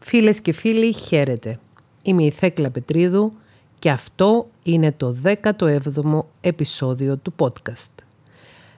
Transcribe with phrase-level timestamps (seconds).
[0.00, 1.58] Φίλες και φίλοι, χαίρετε.
[2.02, 3.32] Είμαι η Θέκλα Πετρίδου
[3.78, 8.02] και αυτό είναι το 17ο επεισόδιο του podcast.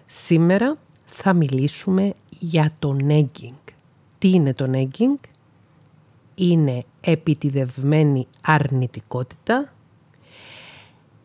[0.06, 3.72] Σήμερα θα μιλήσουμε για το negging.
[4.18, 5.28] Τι είναι το negging?
[6.34, 9.72] Είναι επιτιδευμένη αρνητικότητα,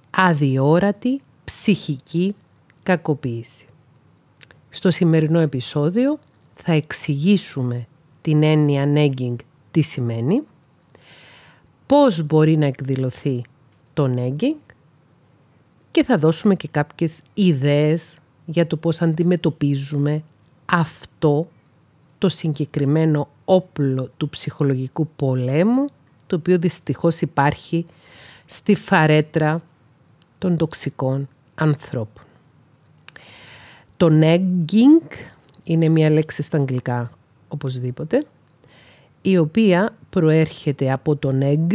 [0.10, 2.36] αδιόρατη ψυχική
[2.84, 3.66] κακοποίηση.
[4.70, 6.20] Στο σημερινό επεισόδιο
[6.56, 7.88] θα εξηγήσουμε
[8.22, 9.36] την έννοια negging
[9.76, 10.42] τι σημαίνει,
[11.86, 13.42] πώς μπορεί να εκδηλωθεί
[13.94, 14.74] το negging
[15.92, 20.24] και θα δώσουμε και κάποιες ιδέες για το πώς αντιμετωπίζουμε
[20.66, 21.48] αυτό
[22.18, 25.86] το συγκεκριμένο όπλο του ψυχολογικού πολέμου
[26.28, 27.86] το οποίο δυστυχώς υπάρχει
[28.46, 29.62] στη φαρέτρα
[30.38, 32.24] των τοξικών ανθρώπων.
[33.98, 35.16] Το negging
[35.64, 37.12] είναι μια λέξη στα αγγλικά
[37.48, 38.26] οπωσδήποτε
[39.28, 41.74] η οποία προέρχεται από το neg,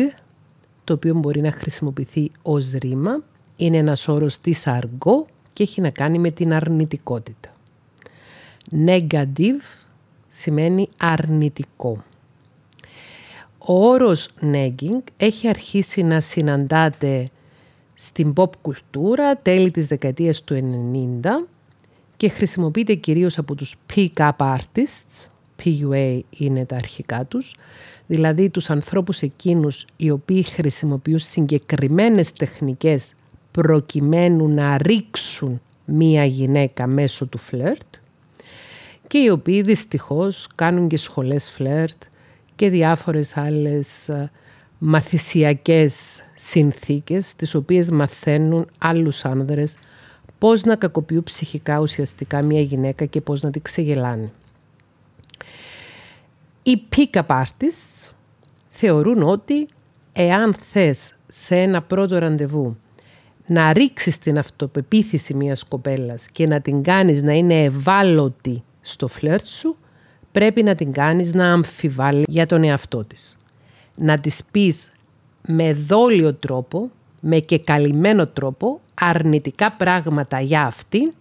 [0.85, 3.23] το οποίο μπορεί να χρησιμοποιηθεί ως ρήμα.
[3.57, 7.55] Είναι ένας όρος της αργό και έχει να κάνει με την αρνητικότητα.
[8.87, 9.61] Negative
[10.29, 12.05] σημαίνει αρνητικό.
[13.59, 17.31] Ο όρος negging έχει αρχίσει να συναντάται
[17.95, 20.55] στην pop κουλτούρα τέλη της δεκαετίας του
[21.23, 21.47] 90
[22.17, 25.30] και χρησιμοποιείται κυρίως από τους pick-up artists,
[25.65, 27.55] PUA είναι τα αρχικά τους,
[28.07, 33.15] δηλαδή τους ανθρώπους εκείνους οι οποίοι χρησιμοποιούν συγκεκριμένες τεχνικές
[33.51, 37.95] προκειμένου να ρίξουν μία γυναίκα μέσω του φλερτ
[39.07, 42.03] και οι οποίοι δυστυχώς κάνουν και σχολές φλερτ
[42.57, 44.31] και διάφορες άλλες ε,
[44.79, 49.79] μαθησιακές συνθήκες τις οποίες μαθαίνουν άλλους άνδρες
[50.39, 54.33] πώς να κακοποιούν ψυχικά ουσιαστικά μία γυναίκα και πώς να την ξεγελάνε.
[56.63, 58.11] Οι pick-up artists
[58.69, 59.69] θεωρούν ότι
[60.13, 62.77] εάν θες σε ένα πρώτο ραντεβού
[63.47, 69.47] να ρίξεις την αυτοπεποίθηση μιας κοπέλας και να την κάνεις να είναι ευάλωτη στο φλερτ
[69.47, 69.77] σου,
[70.33, 73.37] πρέπει να την κάνεις να αμφιβάλλει για τον εαυτό της.
[73.97, 74.93] Να της πεις
[75.47, 76.91] με δόλιο τρόπο,
[77.21, 81.13] με και καλυμμένο τρόπο, αρνητικά πράγματα για αυτήν,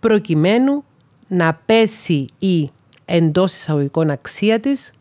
[0.00, 0.84] προκειμένου
[1.28, 2.70] να πέσει η
[3.08, 4.92] εντός εισαγωγικών αξία της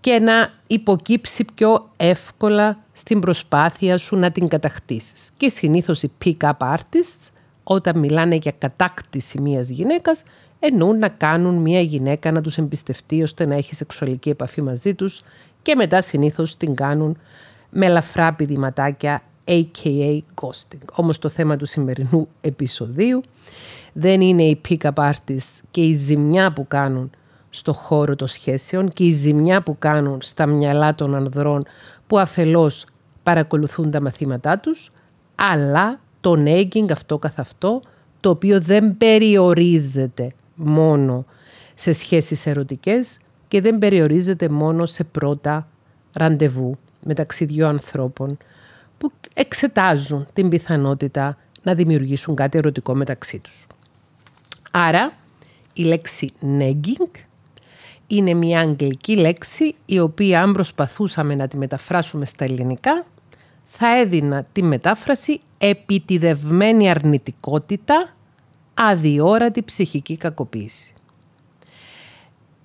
[0.00, 5.30] και να υποκύψει πιο εύκολα στην προσπάθεια σου να την κατακτήσεις.
[5.36, 7.30] Και συνήθως οι pick-up artists
[7.64, 10.22] όταν μιλάνε για κατάκτηση μιας γυναίκας
[10.58, 15.22] εννοούν να κάνουν μια γυναίκα να τους εμπιστευτεί ώστε να έχει σεξουαλική επαφή μαζί τους
[15.62, 17.18] και μετά συνήθως την κάνουν
[17.70, 20.84] με ελαφρά πηδηματάκια aka ghosting.
[20.94, 23.22] Όμως το θέμα του σημερινού επεισοδίου
[23.92, 27.10] δεν είναι οι pick-up artists και η ζημιά που κάνουν
[27.50, 31.64] στο χώρο των σχέσεων και η ζημιά που κάνουν στα μυαλά των ανδρών
[32.06, 32.86] που αφελώς
[33.22, 34.90] παρακολουθούν τα μαθήματά τους,
[35.34, 37.82] αλλά το nagging αυτό καθ' αυτό,
[38.20, 41.24] το οποίο δεν περιορίζεται μόνο
[41.74, 45.68] σε σχέσεις ερωτικές και δεν περιορίζεται μόνο σε πρώτα
[46.12, 48.36] ραντεβού μεταξύ δύο ανθρώπων
[48.98, 53.66] που εξετάζουν την πιθανότητα να δημιουργήσουν κάτι ερωτικό μεταξύ τους.
[54.70, 55.12] Άρα,
[55.72, 56.28] η λέξη
[56.58, 57.27] nagging
[58.08, 63.04] είναι μια αγγλική λέξη η οποία αν προσπαθούσαμε να τη μεταφράσουμε στα ελληνικά
[63.64, 68.14] θα έδινα τη μετάφραση επιτιδευμένη αρνητικότητα,
[68.74, 70.92] αδιόρατη ψυχική κακοποίηση.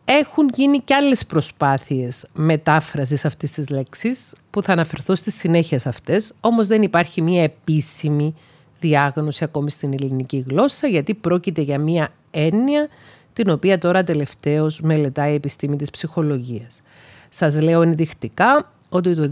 [0.05, 5.89] Έχουν γίνει και άλλες προσπάθειες μετάφρασης αυτής της λέξης που θα αναφερθώ στη συνέχεια σε
[5.89, 8.35] αυτές, όμως δεν υπάρχει μια επίσημη
[8.79, 12.87] διάγνωση ακόμη στην ελληνική γλώσσα γιατί πρόκειται για μια έννοια
[13.33, 16.81] την οποία τώρα τελευταίως μελετάει η επιστήμη της ψυχολογίας.
[17.29, 19.29] Σας λέω ενδεικτικά ότι το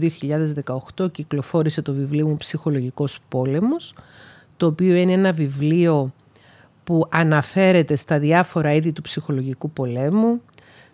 [0.98, 3.94] 2018 κυκλοφόρησε το βιβλίο μου «Ψυχολογικός πόλεμος»,
[4.56, 6.12] το οποίο είναι ένα βιβλίο
[6.84, 10.40] που αναφέρεται στα διάφορα είδη του ψυχολογικού πολέμου.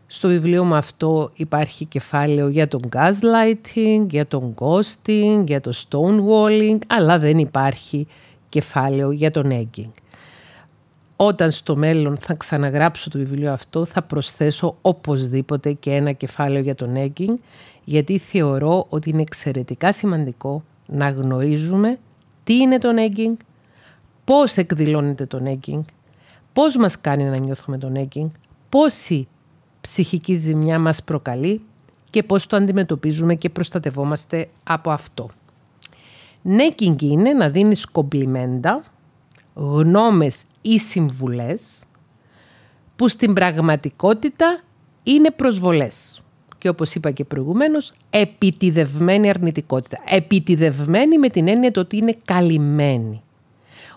[0.06, 6.78] Στο βιβλίο μου αυτό υπάρχει κεφάλαιο για τον gaslighting, για τον ghosting, για το stonewalling,
[6.86, 8.06] αλλά δεν υπάρχει
[8.48, 10.07] κεφάλαιο για τον egging
[11.20, 16.74] όταν στο μέλλον θα ξαναγράψω το βιβλίο αυτό θα προσθέσω οπωσδήποτε και ένα κεφάλαιο για
[16.74, 17.34] τον egging
[17.84, 21.98] γιατί θεωρώ ότι είναι εξαιρετικά σημαντικό να γνωρίζουμε
[22.44, 23.36] τι είναι τον egging,
[24.24, 25.80] πώς εκδηλώνεται τον egging,
[26.52, 28.30] πώς μας κάνει να νιώθουμε τον egging,
[28.68, 29.28] πόση
[29.80, 31.60] ψυχική ζημιά μας προκαλεί
[32.10, 35.30] και πώς το αντιμετωπίζουμε και προστατευόμαστε από αυτό.
[36.44, 38.84] Negging είναι να δίνεις κομπλιμέντα,
[39.58, 41.84] γνώμες ή συμβουλές
[42.96, 44.60] που στην πραγματικότητα
[45.02, 46.22] είναι προσβολές.
[46.58, 49.98] και όπως είπα και προηγουμένως, επιτιδευμένη αρνητικότητα.
[50.04, 53.22] Επιτιδευμένη με την έννοια το ότι είναι καλυμμένη.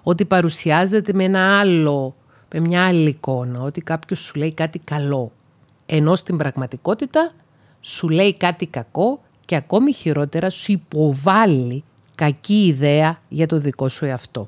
[0.03, 2.15] Ότι παρουσιάζεται με ένα άλλο,
[2.53, 5.31] με μια άλλη εικόνα, ότι κάποιος σου λέει κάτι καλό.
[5.85, 7.33] Ενώ στην πραγματικότητα
[7.81, 11.83] σου λέει κάτι κακό και ακόμη χειρότερα σου υποβάλλει
[12.15, 14.47] κακή ιδέα για το δικό σου εαυτό.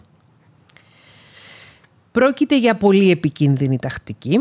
[2.13, 4.39] Πρόκειται για πολύ επικίνδυνη τακτική.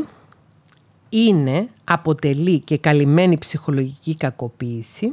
[1.08, 5.12] Είναι, αποτελεί και καλυμμένη ψυχολογική κακοποίηση,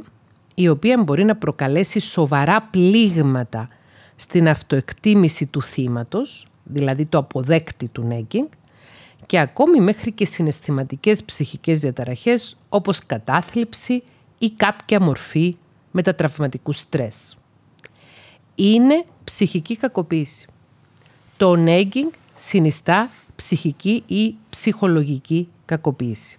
[0.54, 3.68] η οποία μπορεί να προκαλέσει σοβαρά πλήγματα
[4.16, 8.46] στην αυτοεκτίμηση του θύματος, δηλαδή το αποδέκτη του νέγκινγκ,
[9.26, 14.02] και ακόμη μέχρι και συναισθηματικές ψυχικές διαταραχές όπως κατάθλιψη
[14.38, 15.56] ή κάποια μορφή
[15.90, 17.36] μετατραυματικού στρες.
[18.54, 20.46] Είναι ψυχική κακοποίηση.
[21.36, 22.10] Το nagging
[22.44, 26.36] συνιστά ψυχική ή ψυχολογική κακοποίηση.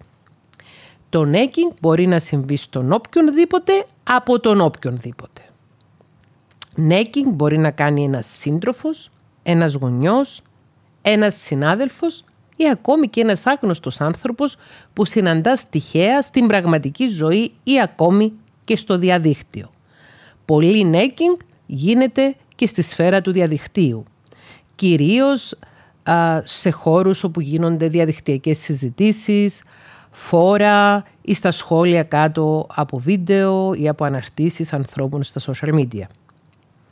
[1.08, 5.42] Το nagging μπορεί να συμβεί στον οποιονδήποτε από τον οποιονδήποτε.
[6.76, 9.10] Nagging μπορεί να κάνει ένας σύντροφος,
[9.42, 10.42] ένας γονιός,
[11.02, 12.24] ένας συνάδελφος
[12.56, 14.56] ή ακόμη και ένας άγνωστος άνθρωπος
[14.92, 18.32] που συναντά τυχαία στην πραγματική ζωή ή ακόμη
[18.64, 19.70] και στο διαδίκτυο.
[20.44, 24.04] Πολύ νέκινγκ γίνεται και στη σφαίρα του διαδικτύου.
[24.74, 25.54] Κυρίως
[26.44, 29.62] σε χώρους όπου γίνονται διαδικτυακές συζητήσεις,
[30.10, 36.04] φόρα ή στα σχόλια κάτω από βίντεο ή από αναρτήσεις ανθρώπων στα social media.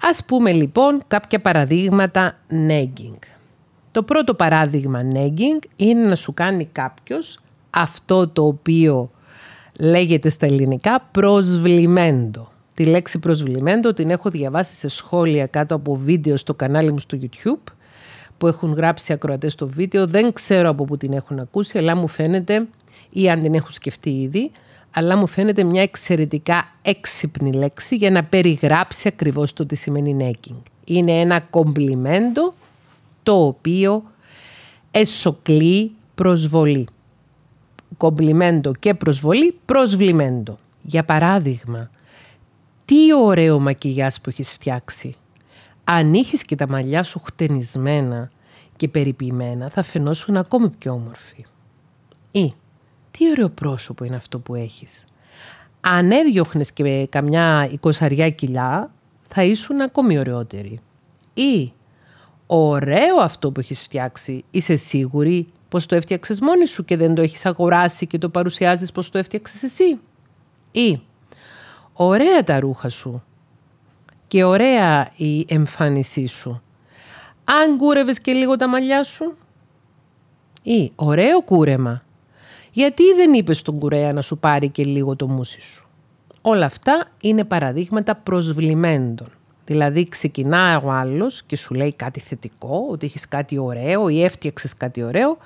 [0.03, 3.19] Ας πούμε λοιπόν κάποια παραδείγματα nagging.
[3.93, 7.41] Το πρώτο παράδειγμα nagging είναι να σου κάνει κάποιος
[7.71, 9.11] αυτό το οποίο
[9.81, 12.49] λέγεται στα ελληνικά προσβλημέντο.
[12.75, 17.19] Τη λέξη προσβλημέντο την έχω διαβάσει σε σχόλια κάτω από βίντεο στο κανάλι μου στο
[17.21, 17.73] YouTube
[18.41, 20.07] που έχουν γράψει ακροατές στο βίντεο.
[20.07, 22.67] Δεν ξέρω από πού την έχουν ακούσει, αλλά μου φαίνεται,
[23.11, 24.51] ή αν την έχουν σκεφτεί ήδη,
[24.91, 30.57] αλλά μου φαίνεται μια εξαιρετικά έξυπνη λέξη για να περιγράψει ακριβώς το τι σημαίνει necking.
[30.85, 32.55] Είναι ένα κομπλιμέντο
[33.23, 34.03] το οποίο
[34.91, 36.87] εσωκλεί προσβολή.
[37.97, 40.59] Κομπλιμέντο και προσβολή, προσβλημέντο.
[40.83, 41.91] Για παράδειγμα,
[42.85, 45.15] τι ωραίο μακιγιάς που έχεις φτιάξει.
[45.85, 48.31] Αν είχες και τα μαλλιά σου χτενισμένα
[48.77, 51.45] και περιποιημένα, θα φαινόσουν ακόμη πιο όμορφη.
[52.31, 52.55] Ή,
[53.11, 55.05] τι ωραίο πρόσωπο είναι αυτό που έχεις.
[55.81, 58.91] Αν έδιωχνες και καμιά εικοσαριά κιλά,
[59.29, 60.81] θα ήσουν ακόμη ωραιότερη.
[61.35, 61.73] Ή,
[62.47, 67.23] ωραίο αυτό που έχεις φτιάξει, είσαι σίγουρη πως το έφτιαξες μόνης σου και δεν το
[67.23, 69.99] έχεις αγοράσει και το παρουσιάζεις πως το έφτιαξες εσύ.
[70.71, 71.01] Ή,
[71.93, 73.23] ωραία τα ρούχα σου
[74.31, 76.63] και ωραία η εμφάνισή σου.
[77.45, 79.37] Αν κούρευες και λίγο τα μαλλιά σου.
[80.63, 82.03] Ή, ωραίο κούρεμα.
[82.73, 85.87] Γιατί δεν είπες στον κουρέα να σου πάρει και λίγο το μουσι σου.
[86.41, 89.29] Όλα αυτά είναι παραδείγματα προσβλημέντων.
[89.65, 94.77] Δηλαδή ξεκινάει ο άλλος και σου λέει κάτι θετικό, ότι έχεις κάτι ωραίο ή έφτιαξες
[94.77, 95.37] κάτι ωραίο,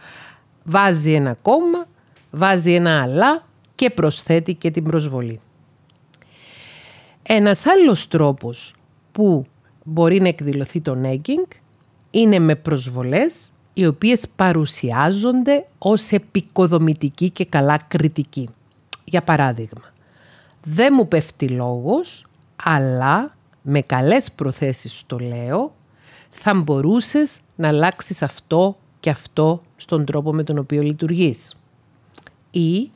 [0.64, 1.86] βάζει ένα κόμμα,
[2.30, 3.44] βάζει ένα αλλά
[3.74, 5.40] και προσθέτει και την προσβολή.
[7.26, 8.74] Ένας άλλος τρόπος
[9.12, 9.46] που
[9.84, 11.54] μπορεί να εκδηλωθεί το nagging
[12.10, 18.48] είναι με προσβολές οι οποίες παρουσιάζονται ως επικοδομητική και καλά κριτική.
[19.04, 19.92] Για παράδειγμα,
[20.64, 22.26] δεν μου πέφτει λόγος,
[22.62, 25.74] αλλά με καλές προθέσεις το λέω,
[26.30, 31.56] θα μπορούσες να αλλάξεις αυτό και αυτό στον τρόπο με τον οποίο λειτουργείς.
[32.50, 32.90] Ή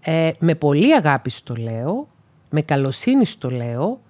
[0.00, 2.08] ε, με πολύ αγάπη στο λέω,
[2.52, 4.00] με καλοσύνη στο λέω,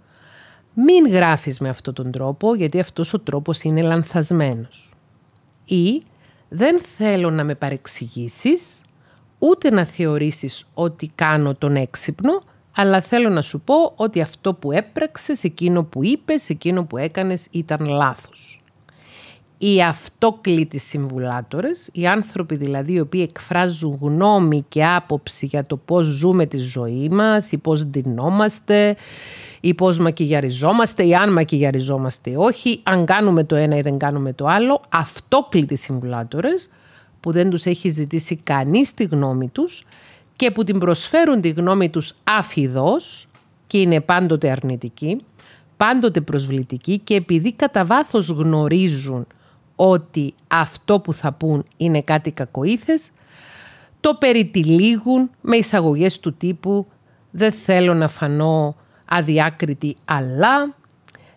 [0.75, 4.91] μην γράφεις με αυτόν τον τρόπο γιατί αυτός ο τρόπος είναι λανθασμένος.
[5.65, 6.03] Ή
[6.49, 8.83] δεν θέλω να με παρεξηγήσεις,
[9.39, 12.43] ούτε να θεωρήσεις ότι κάνω τον έξυπνο,
[12.77, 17.47] αλλά θέλω να σου πω ότι αυτό που έπραξες, εκείνο που είπες, εκείνο που έκανες
[17.51, 18.62] ήταν λάθος.
[19.65, 26.07] Οι αυτόκλητοι συμβουλάτορες, οι άνθρωποι δηλαδή οι οποίοι εκφράζουν γνώμη και άποψη για το πώς
[26.07, 28.97] ζούμε τη ζωή μας ή πώς ντυνόμαστε
[29.61, 34.47] ή πώς μακιγιαριζόμαστε ή αν μακιγιαριζόμαστε όχι, αν κάνουμε το ένα ή δεν κάνουμε το
[34.47, 36.71] άλλο, αυτόκλητοι συμβουλάτορες
[37.21, 39.85] που δεν τους έχει ζητήσει κανείς τη γνώμη τους
[40.37, 43.29] και που την προσφέρουν τη γνώμη τους αφιδός
[43.67, 45.21] και είναι πάντοτε αρνητική,
[45.77, 49.27] πάντοτε προσβλητική και επειδή κατά βάθος γνωρίζουν
[49.77, 53.11] ότι αυτό που θα πούν είναι κάτι κακοήθες,
[54.01, 56.87] το περιτυλίγουν με εισαγωγές του τύπου
[57.31, 60.75] «δεν θέλω να φανώ αδιάκριτη, αλλά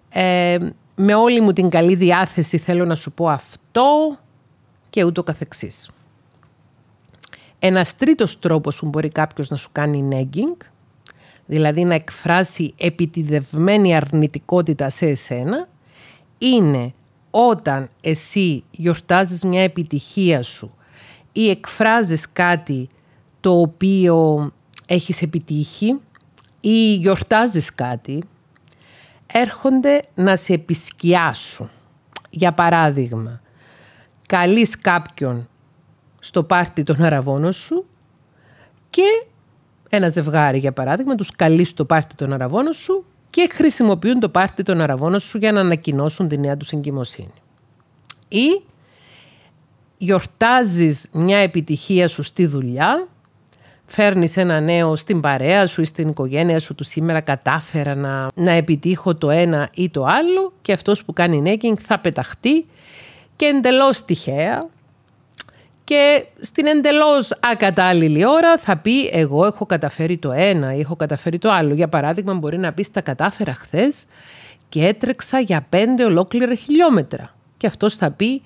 [0.10, 0.58] ε,
[0.96, 4.18] με όλη μου την καλή διάθεση θέλω να σου πω αυτό»
[4.90, 5.90] και ούτω καθεξής.
[7.60, 10.66] Ένας τρίτος τρόπος που μπορεί κάποιος να σου κάνει nagging
[11.46, 15.68] δηλαδή να εκφράσει επιτιδευμένη αρνητικότητα σε εσένα,
[16.38, 16.94] είναι
[17.38, 20.76] όταν εσύ γιορτάζεις μια επιτυχία σου
[21.32, 22.90] ή εκφράζεις κάτι
[23.40, 24.52] το οποίο
[24.86, 26.00] έχεις επιτύχει
[26.62, 28.24] ή γιορτάζεις κάτι,
[29.28, 31.70] έρχονται να σε επισκιάσουν.
[32.30, 33.42] Για παράδειγμα,
[34.26, 35.50] καλείς κάποιον
[36.20, 37.86] στο πάρτι των αραβώνων σου
[38.90, 39.26] και
[39.90, 44.64] ένα ζευγάρι, για παράδειγμα, τους καλείς στο πάρτι των αραβώνων σου και χρησιμοποιούν το πάρτι
[44.64, 47.34] των αραβώνων σου για να ανακοινώσουν τη νέα τους εγκυμοσύνη.
[48.28, 48.62] Ή
[49.98, 53.08] γιορτάζεις μια επιτυχία σου στη δουλειά,
[53.86, 58.52] φέρνεις ένα νέο στην παρέα σου ή στην οικογένεια σου του σήμερα κατάφερα να, να
[58.52, 62.66] επιτύχω το ένα ή το άλλο και αυτός που κάνει νέκινγκ θα πεταχτεί
[63.36, 64.70] και εντελώς τυχαία
[65.86, 71.38] και στην εντελώς ακατάλληλη ώρα θα πει εγώ έχω καταφέρει το ένα ή έχω καταφέρει
[71.38, 71.74] το άλλο.
[71.74, 74.04] Για παράδειγμα μπορεί να πεις τα κατάφερα χθες
[74.70, 77.36] και έτρεξα για πέντε ολόκληρα χιλιόμετρα.
[77.58, 78.42] Και αυτός θα πει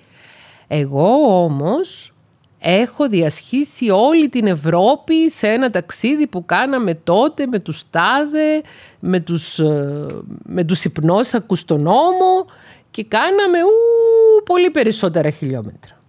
[0.68, 2.12] εγώ όμως
[2.58, 8.62] έχω διασχίσει όλη την Ευρώπη σε ένα ταξίδι που κάναμε τότε με τους τάδε,
[9.00, 10.06] με τους, ε,
[10.42, 12.46] με τους υπνόσακους στον νόμο
[12.90, 15.99] και κάναμε ου, πολύ περισσότερα χιλιόμετρα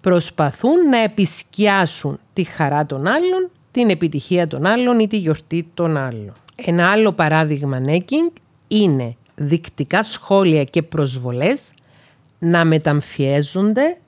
[0.00, 5.96] προσπαθούν να επισκιάσουν τη χαρά των άλλων, την επιτυχία των άλλων ή τη γιορτή των
[5.96, 6.32] άλλων.
[6.56, 8.30] Ένα άλλο παράδειγμα νέκινγκ
[8.68, 11.70] είναι δεικτικά σχόλια και προσβολές
[12.38, 13.98] να μεταμφιέζονται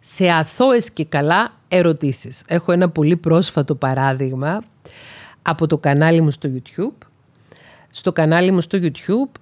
[0.00, 2.42] σε αθώες και καλά ερωτήσεις.
[2.46, 4.62] Έχω ένα πολύ πρόσφατο παράδειγμα
[5.42, 7.06] από το κανάλι μου στο YouTube
[7.96, 9.40] στο κανάλι μου στο YouTube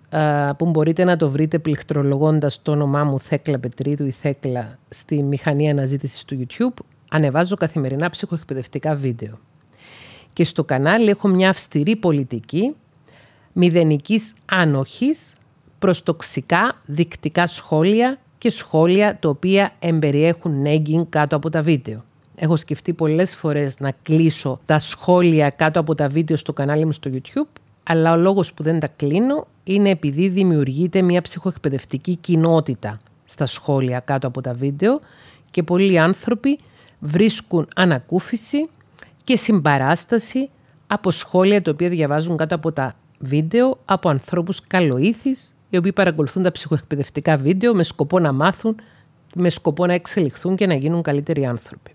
[0.56, 5.70] που μπορείτε να το βρείτε πληκτρολογώντας το όνομά μου Θέκλα Πετρίδου ή Θέκλα στη μηχανή
[5.70, 9.38] αναζήτησης του YouTube ανεβάζω καθημερινά ψυχοεκπαιδευτικά βίντεο.
[10.32, 12.74] Και στο κανάλι έχω μια αυστηρή πολιτική
[13.52, 15.34] μηδενικής άνοχης
[15.78, 22.04] προς τοξικά δεικτικά σχόλια και σχόλια τα οποία εμπεριέχουν nagging κάτω από τα βίντεο.
[22.36, 26.92] Έχω σκεφτεί πολλές φορές να κλείσω τα σχόλια κάτω από τα βίντεο στο κανάλι μου
[26.92, 33.00] στο YouTube αλλά ο λόγος που δεν τα κλείνω είναι επειδή δημιουργείται μια ψυχοεκπαιδευτική κοινότητα
[33.24, 35.00] στα σχόλια κάτω από τα βίντεο
[35.50, 36.58] και πολλοί άνθρωποι
[36.98, 38.68] βρίσκουν ανακούφιση
[39.24, 40.50] και συμπαράσταση
[40.86, 46.42] από σχόλια τα οποία διαβάζουν κάτω από τα βίντεο από ανθρώπους καλοήθης οι οποίοι παρακολουθούν
[46.42, 48.76] τα ψυχοεκπαιδευτικά βίντεο με σκοπό να μάθουν,
[49.34, 51.92] με σκοπό να εξελιχθούν και να γίνουν καλύτεροι άνθρωποι.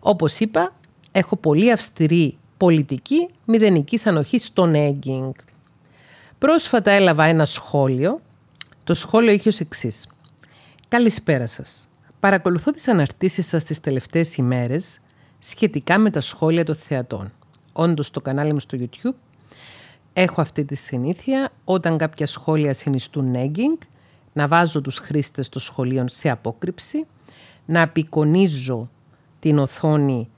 [0.00, 0.72] Όπως είπα,
[1.12, 5.30] έχω πολύ αυστηρή πολιτική μηδενικής ανοχής στο egging.
[6.38, 8.20] Πρόσφατα έλαβα ένα σχόλιο.
[8.84, 10.08] Το σχόλιο είχε ως εξής.
[10.88, 11.88] Καλησπέρα σας.
[12.20, 14.98] Παρακολουθώ τις αναρτήσεις σας τις τελευταίες ημέρες
[15.38, 17.32] σχετικά με τα σχόλια των θεατών.
[17.72, 19.14] Όντως στο κανάλι μου στο YouTube
[20.12, 23.86] έχω αυτή τη συνήθεια όταν κάποια σχόλια συνιστούν egging
[24.32, 27.06] να βάζω τους χρήστες των σχολείων σε απόκρυψη,
[27.66, 28.90] να απεικονίζω
[29.40, 30.28] την οθόνη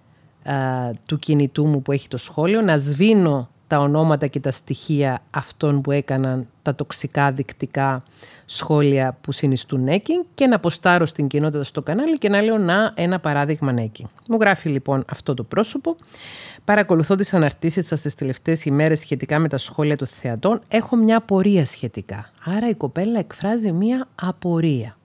[1.07, 5.81] του κινητού μου που έχει το σχόλιο, να σβήνω τα ονόματα και τα στοιχεία αυτών
[5.81, 8.03] που έκαναν τα τοξικά δεικτικά
[8.47, 12.93] σχόλια που συνιστούν νέκινγκ και να αποστάρω στην κοινότητα στο κανάλι και να λέω να
[12.95, 14.09] ένα παράδειγμα νέκινγκ.
[14.29, 15.97] Μου γράφει λοιπόν αυτό το πρόσωπο.
[16.65, 20.59] Παρακολουθώ τις αναρτήσεις σας τις τελευταίες ημέρες σχετικά με τα σχόλια των θεατών.
[20.69, 22.31] Έχω μια απορία σχετικά.
[22.45, 24.97] Άρα η κοπέλα εκφράζει μια απορία.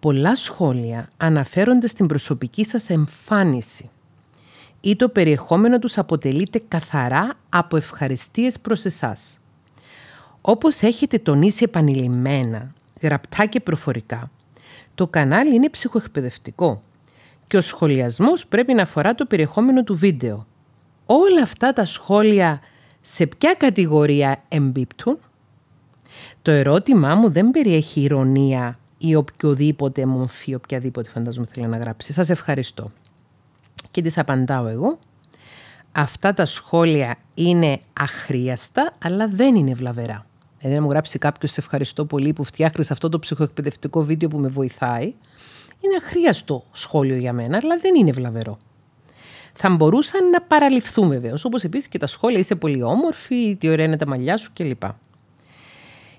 [0.00, 3.90] Πολλά σχόλια αναφέρονται στην προσωπική σας εμφάνιση
[4.80, 9.38] ή το περιεχόμενο τους αποτελείται καθαρά από ευχαριστίες προς εσάς.
[10.40, 14.30] Όπως έχετε τονίσει επανειλημμένα, γραπτά και προφορικά,
[14.94, 16.80] το κανάλι είναι ψυχοεκπαιδευτικό
[17.46, 20.46] και ο σχολιασμός πρέπει να αφορά το περιεχόμενο του βίντεο.
[21.06, 22.60] Όλα αυτά τα σχόλια
[23.00, 25.18] σε ποια κατηγορία εμπίπτουν;
[26.42, 32.12] Το ερώτημά μου δεν περιέχει ηρωνία ή οποιοδήποτε μορφή, οποιαδήποτε φαντάζομαι θέλει να γράψει.
[32.12, 32.90] Σας ευχαριστώ
[33.90, 34.98] και της απαντάω εγώ.
[35.92, 40.26] Αυτά τα σχόλια είναι αχρίαστα, αλλά δεν είναι βλαβερά.
[40.58, 44.38] Δηλαδή, να μου γράψει κάποιος, σε ευχαριστώ πολύ που φτιάχνεις αυτό το ψυχοεκπαιδευτικό βίντεο που
[44.38, 45.14] με βοηθάει.
[45.80, 48.58] Είναι αχρίαστο σχόλιο για μένα, αλλά δεν είναι βλαβερό.
[49.52, 53.84] Θα μπορούσαν να παραληφθούν βεβαίως, όπως επίσης και τα σχόλια είσαι πολύ όμορφη, τι ωραία
[53.84, 54.82] είναι τα μαλλιά σου κλπ.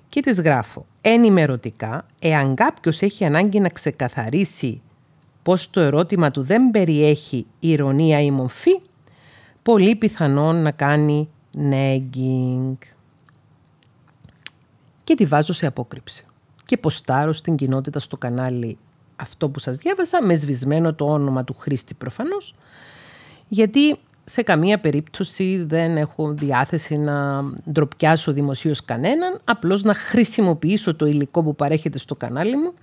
[0.09, 4.81] Και τη γράφω ενημερωτικά, εάν κάποιος έχει ανάγκη να ξεκαθαρίσει
[5.49, 8.79] πως το ερώτημα του δεν περιέχει ηρωνία ή μορφή,
[9.61, 12.77] πολύ πιθανόν να κάνει nagging.
[15.03, 16.25] Και τη βάζω σε απόκρυψη.
[16.65, 18.77] Και ποστάρω στην κοινότητα στο κανάλι
[19.15, 22.55] αυτό που σας διάβασα, με σβησμένο το όνομα του χρήστη προφανώς,
[23.47, 31.05] γιατί σε καμία περίπτωση δεν έχω διάθεση να ντροπιάσω δημοσίως κανέναν, απλώς να χρησιμοποιήσω το
[31.05, 32.73] υλικό που παρέχεται στο κανάλι μου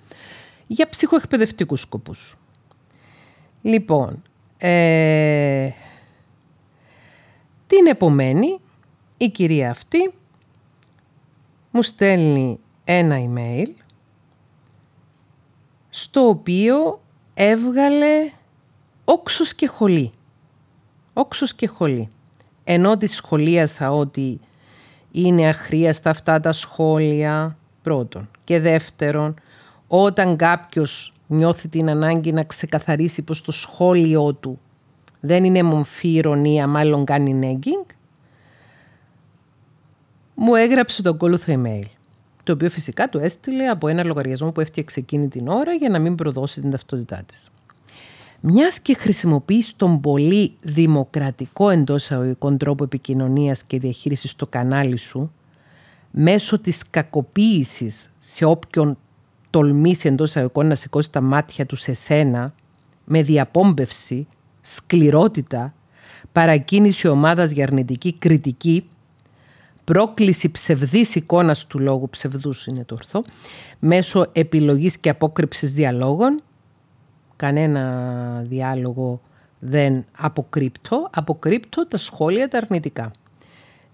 [0.66, 2.37] για ψυχοεκπαιδευτικούς σκοπούς.
[3.66, 4.23] Λοιπόν,
[4.58, 5.70] ε,
[7.66, 8.61] την επομένη
[9.16, 10.12] η κυρία αυτή
[11.70, 13.68] μου στέλνει ένα email
[15.90, 17.00] στο οποίο
[17.35, 18.30] έβγαλε
[19.04, 20.12] όξος και χολή.
[21.12, 22.08] Όξος και χολή.
[22.64, 24.40] Ενώ τη σχολίασα ότι
[25.12, 28.30] είναι αχρίαστα αυτά τα σχόλια πρώτον.
[28.44, 29.35] Και δεύτερον,
[29.88, 34.61] όταν κάποιος νιώθει την ανάγκη να ξεκαθαρίσει πως το σχόλιο του
[35.21, 37.95] δεν είναι μομφή ηρωνία, μάλλον κάνει nagging,
[40.35, 41.85] μου έγραψε το ακόλουθο email.
[42.42, 45.99] Το οποίο φυσικά του έστειλε από ένα λογαριασμό που έφτιαξε εκείνη την ώρα για να
[45.99, 47.50] μην προδώσει την ταυτότητά της.
[48.40, 55.33] Μιας και χρησιμοποιείς τον πολύ δημοκρατικό εντός αγωγικών τρόπο επικοινωνίας και διαχείρισης στο κανάλι σου,
[56.11, 58.99] μέσω της κακοποίησης σε όποιον
[59.57, 62.55] τολμήσει εντός αγωγικών να σηκώσει τα μάτια του σε σένα,
[63.05, 64.27] με διαπόμπευση,
[64.61, 65.75] σκληρότητα,
[66.33, 68.89] παρακίνηση ομάδας για αρνητική κριτική,
[69.85, 73.25] πρόκληση ψευδής εικόνας του λόγου, ψευδούς είναι το ορθό,
[73.79, 76.43] μέσω επιλογής και απόκρυψης διαλόγων,
[77.37, 79.21] κανένα διάλογο
[79.59, 83.11] δεν αποκρύπτω, αποκρύπτω τα σχόλια τα αρνητικά.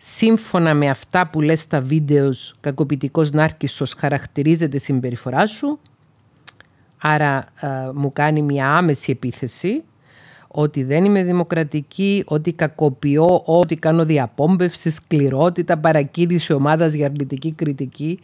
[0.05, 2.31] Σύμφωνα με αυτά που λες στα βίντεο,
[2.61, 5.79] κακοποιητικός νάρκισσος χαρακτηρίζεται συμπεριφορά σου,
[6.99, 7.45] άρα
[7.95, 9.83] μου κάνει μια άμεση επίθεση,
[10.49, 18.19] ότι δεν είμαι δημοκρατική, ότι κακοποιώ, ότι κάνω διαπόμπευση, σκληρότητα, παρακίνηση ομάδας για αρνητική κριτική.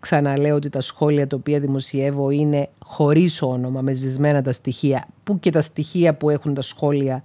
[0.00, 5.40] Ξαναλέω ότι τα σχόλια τα οποία δημοσιεύω είναι χωρίς όνομα, με σβησμένα τα στοιχεία, που
[5.40, 7.22] και τα στοιχεία που έχουν τα σχόλια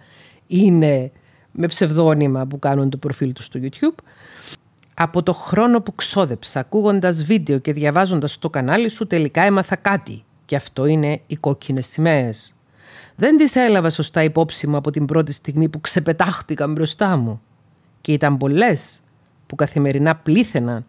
[0.48, 1.12] είναι
[1.52, 4.04] με ψευδόνυμα που κάνουν το προφίλ τους στο YouTube.
[4.94, 10.24] Από το χρόνο που ξόδεψα ακούγοντας βίντεο και διαβάζοντας το κανάλι σου τελικά έμαθα κάτι
[10.46, 12.56] και αυτό είναι οι κόκκινες σημαίες.
[13.16, 17.42] Δεν τις έλαβα σωστά υπόψη μου από την πρώτη στιγμή που ξεπετάχτηκαν μπροστά μου
[18.02, 19.00] και ήταν πολλές
[19.48, 20.86] που καθημερινά πλήθαιναν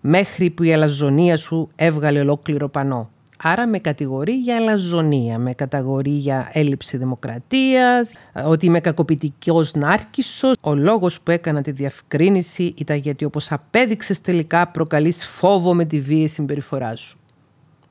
[0.00, 3.10] μέχρι που η αλαζονία σου έβγαλε ολόκληρο πανό.
[3.36, 8.12] Άρα με κατηγορεί για αλαζονία, με κατηγορεί για έλλειψη δημοκρατίας,
[8.44, 10.54] ότι είμαι κακοποιητικός νάρκισσος.
[10.60, 16.00] Ο λόγος που έκανα τη διευκρίνηση ήταν γιατί όπως απέδειξες τελικά προκαλείς φόβο με τη
[16.00, 17.18] βίαιη συμπεριφορά σου.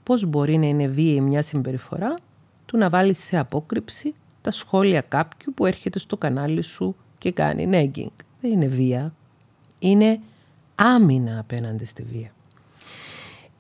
[0.03, 2.15] Πώς μπορεί να είναι βίαιη μια συμπεριφορά
[2.65, 7.69] του να βάλεις σε απόκρυψη τα σχόλια κάποιου που έρχεται στο κανάλι σου και κάνει
[7.71, 9.13] nagging; Δεν είναι βία.
[9.79, 10.19] Είναι
[10.75, 12.35] άμυνα απέναντι στη βία.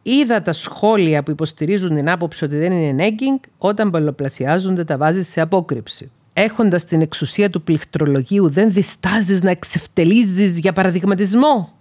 [0.07, 5.27] Είδα τα σχόλια που υποστηρίζουν την άποψη ότι δεν είναι nagging όταν πολλαπλασιάζονται τα βάζεις
[5.27, 6.11] σε απόκρυψη.
[6.33, 11.73] Έχοντας την εξουσία του πληκτρολογίου δεν διστάζεις να εξευτελίζεις για παραδειγματισμό.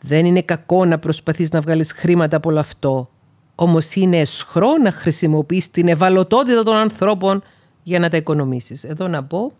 [0.00, 3.10] Δεν είναι κακό να προσπαθείς να βγάλεις χρήματα από όλο αυτό.
[3.54, 7.42] Όμως είναι εσχρό να χρησιμοποιείς την ευαλωτότητα των ανθρώπων
[7.82, 8.84] για να τα οικονομήσεις.
[8.84, 9.52] Εδώ να πω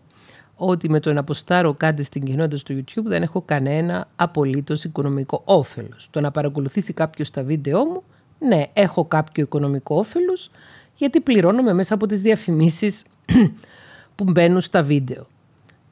[0.66, 5.42] ότι με το να αποστάρω κάτι στην κοινότητα στο YouTube δεν έχω κανένα απολύτως οικονομικό
[5.44, 6.08] όφελος.
[6.10, 8.02] Το να παρακολουθήσει κάποιος τα βίντεό μου,
[8.38, 10.50] ναι, έχω κάποιο οικονομικό όφελος,
[10.94, 13.04] γιατί πληρώνομαι μέσα από τις διαφημίσεις
[14.16, 15.26] που μπαίνουν στα βίντεο.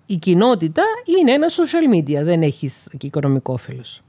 [0.06, 0.82] Η κοινότητα
[1.18, 4.02] είναι ένα social media, δεν έχεις οικονομικό όφελος.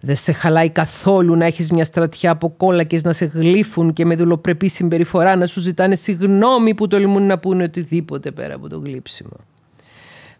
[0.00, 4.16] Δεν σε χαλάει καθόλου να έχεις μια στρατιά από κόλακες να σε γλύφουν και με
[4.16, 9.36] δουλοπρεπή συμπεριφορά να σου ζητάνε συγγνώμη που τολμούν να πούνε οτιδήποτε πέρα από το γλύψιμο.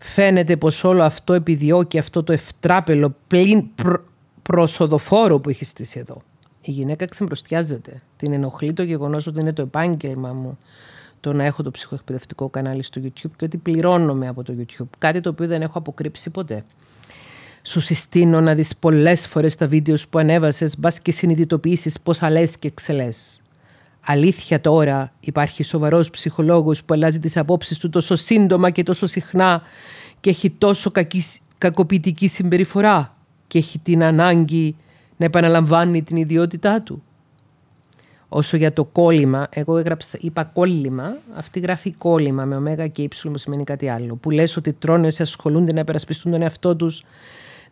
[0.03, 3.65] Φαίνεται πως όλο αυτό επιδιώκει αυτό το ευτράπελο πλην
[4.43, 6.23] προσοδοφόρο που έχει στήσει εδώ.
[6.63, 8.03] Η γυναίκα ξεμπροστιάζεται.
[8.17, 10.59] Την ενοχλεί το γεγονός ότι είναι το επάγγελμα μου
[11.21, 14.89] το να έχω το ψυχοεκπαιδευτικό κανάλι στο YouTube και ότι πληρώνομαι από το YouTube.
[14.99, 16.65] Κάτι το οποίο δεν έχω αποκρύψει ποτέ.
[17.63, 22.59] Σου συστήνω να δεις πολλές φορές τα βίντεο που ανέβασες, μπας και συνειδητοποιήσεις πόσα λες
[22.59, 23.41] και ξελές.
[24.01, 29.63] Αλήθεια τώρα υπάρχει σοβαρός ψυχολόγος που αλλάζει τις απόψεις του τόσο σύντομα και τόσο συχνά
[30.21, 31.23] και έχει τόσο κακή,
[31.59, 34.77] κακοποιητική συμπεριφορά και έχει την ανάγκη
[35.17, 37.03] να επαναλαμβάνει την ιδιότητά του.
[38.29, 43.39] Όσο για το κόλλημα, εγώ έγραψα, είπα κόλλημα, αυτή γράφει κόλλημα με ωμέγα και ύψιλο
[43.39, 44.15] σημαίνει κάτι άλλο.
[44.15, 47.05] Που λες ότι τρώνε όσοι ασχολούνται να περασπιστούν τον εαυτό τους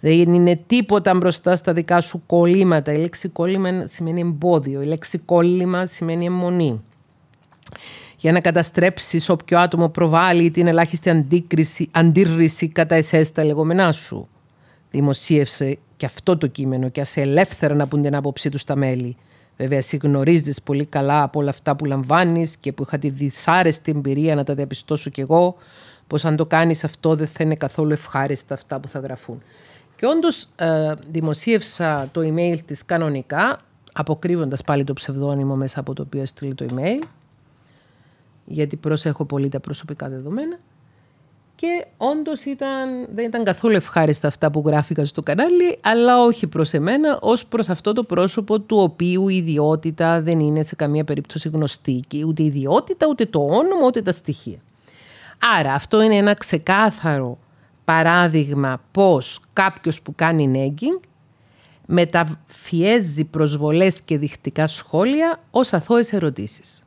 [0.00, 2.92] δεν είναι τίποτα μπροστά στα δικά σου κολλήματα.
[2.92, 4.82] Η λέξη κόλλημα σημαίνει εμπόδιο.
[4.82, 6.80] Η λέξη κόλλημα σημαίνει αιμονή.
[8.16, 14.28] Για να καταστρέψεις όποιο άτομο προβάλλει την ελάχιστη αντίκριση, αντίρρηση κατά εσές τα λεγόμενά σου.
[14.90, 19.16] Δημοσίευσε και αυτό το κείμενο και άσε ελεύθερα να πούν την άποψή τους στα μέλη.
[19.56, 23.90] Βέβαια, εσύ γνωρίζεις πολύ καλά από όλα αυτά που λαμβάνεις και που είχα τη δυσάρεστη
[23.90, 25.56] εμπειρία να τα διαπιστώσω κι εγώ
[26.06, 29.42] πως αν το κάνεις αυτό δεν θα είναι καθόλου ευχάριστα αυτά που θα γραφούν.
[29.98, 33.60] Και όντως ε, δημοσίευσα το email της κανονικά,
[33.92, 37.02] αποκρύβοντας πάλι το ψευδόνυμο μέσα από το οποίο έστειλε το email,
[38.44, 40.58] γιατί προσέχω πολύ τα προσωπικά δεδομένα.
[41.54, 42.42] Και όντως
[43.14, 47.68] δεν ήταν καθόλου ευχάριστα αυτά που γράφηκα στο κανάλι, αλλά όχι προς εμένα, ως προς
[47.68, 52.04] αυτό το πρόσωπο του οποίου η ιδιότητα δεν είναι σε καμία περίπτωση γνωστή.
[52.26, 54.58] ούτε η ιδιότητα, ούτε το όνομα, ούτε τα στοιχεία.
[55.58, 57.38] Άρα αυτό είναι ένα ξεκάθαρο
[57.88, 61.08] παράδειγμα πώς κάποιος που κάνει negging
[61.86, 66.86] μεταφιέζει προσβολές και δεικτικά σχόλια ως αθώες ερωτήσεις.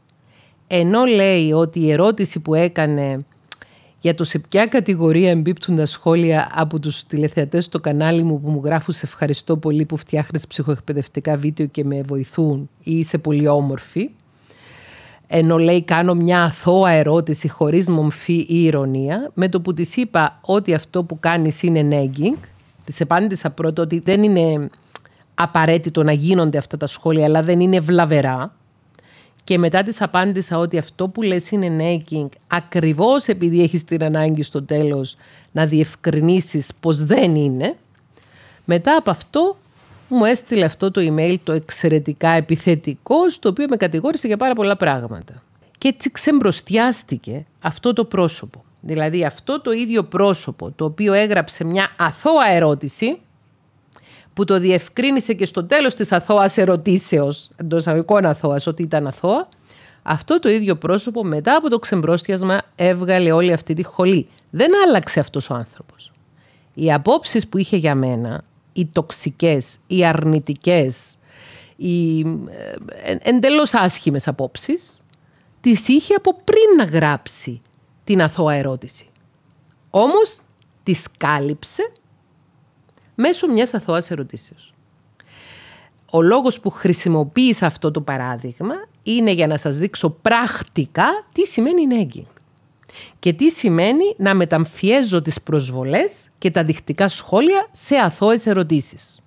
[0.67, 3.25] Ενώ λέει ότι η ερώτηση που έκανε
[3.99, 8.49] για το σε ποια κατηγορία εμπίπτουν τα σχόλια από τους τηλεθεατές στο κανάλι μου που
[8.49, 13.47] μου γράφουν σε ευχαριστώ πολύ που φτιάχνεις ψυχοεκπαιδευτικά βίντεο και με βοηθούν ή είσαι πολύ
[13.47, 14.09] όμορφη
[15.33, 20.39] ενώ λέει κάνω μια αθώα ερώτηση χωρίς μομφή ή ηρωνία, με το που της είπα
[20.41, 22.37] ότι αυτό που κάνεις είναι nagging,
[22.85, 24.69] της απάντησα πρώτα ότι δεν είναι
[25.33, 28.55] απαραίτητο να γίνονται αυτά τα σχόλια, αλλά δεν είναι βλαβερά.
[29.43, 34.43] Και μετά της απάντησα ότι αυτό που λες είναι nagging, ακριβώς επειδή έχεις την ανάγκη
[34.43, 35.15] στο τέλος
[35.51, 37.75] να διευκρινίσεις πως δεν είναι.
[38.65, 39.57] Μετά από αυτό
[40.11, 44.77] μου έστειλε αυτό το email το εξαιρετικά επιθετικό, στο οποίο με κατηγόρησε για πάρα πολλά
[44.77, 45.43] πράγματα.
[45.77, 48.63] Και έτσι ξεμπροστιάστηκε αυτό το πρόσωπο.
[48.81, 53.19] Δηλαδή αυτό το ίδιο πρόσωπο, το οποίο έγραψε μια αθώα ερώτηση,
[54.33, 59.47] που το διευκρίνησε και στο τέλος της αθώας ερωτήσεως, εντός αγωγικών αθώας, ότι ήταν αθώα,
[60.03, 64.27] αυτό το ίδιο πρόσωπο μετά από το ξεμπρόστιασμα έβγαλε όλη αυτή τη χολή.
[64.49, 66.11] Δεν άλλαξε αυτός ο άνθρωπος.
[66.73, 71.15] Οι απόψεις που είχε για μένα οι τοξικές, οι αρνητικές,
[71.75, 75.03] οι ε, εντελώς άσχημες απόψεις,
[75.61, 77.61] τις είχε από πριν να γράψει
[78.03, 79.05] την αθώα ερώτηση.
[79.89, 80.39] Όμως
[80.83, 81.91] τις κάλυψε
[83.15, 84.73] μέσω μιας αθώας ερωτήσεως.
[86.11, 91.87] Ο λόγος που χρησιμοποίησα αυτό το παράδειγμα είναι για να σας δείξω πρακτικά τι σημαίνει
[91.89, 92.40] nagging.
[93.19, 99.21] Και τι σημαίνει να μεταμφιέζω τις προσβολές και τα δεικτικά σχόλια σε αθώες ερωτήσεις.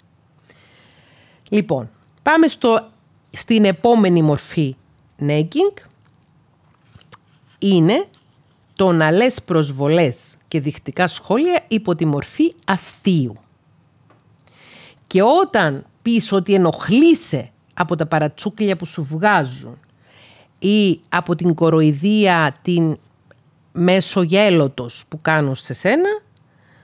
[1.48, 1.90] Λοιπόν,
[2.22, 2.88] πάμε στο,
[3.32, 4.76] στην επόμενη μορφή
[5.20, 5.82] negging.
[7.58, 8.06] Είναι
[8.76, 13.36] το να λες προσβολές και δεικτικά σχόλια υπό τη μορφή αστείου.
[15.06, 19.78] Και όταν πεις ότι ενοχλείσαι από τα παρατσούκλια που σου βγάζουν
[20.58, 22.98] ή από την κοροϊδία την
[23.76, 26.22] μέσω γέλοτος που κάνουν σε σένα,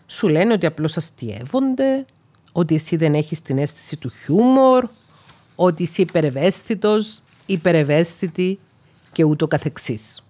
[0.07, 2.05] σου λένε ότι απλώς αστειεύονται,
[2.53, 4.89] ότι εσύ δεν έχεις την αίσθηση του χιούμορ,
[5.57, 8.59] ότι είσαι υπερευαίσθητος, υπερευαίσθητη
[9.13, 10.23] και ούτω καθεξής.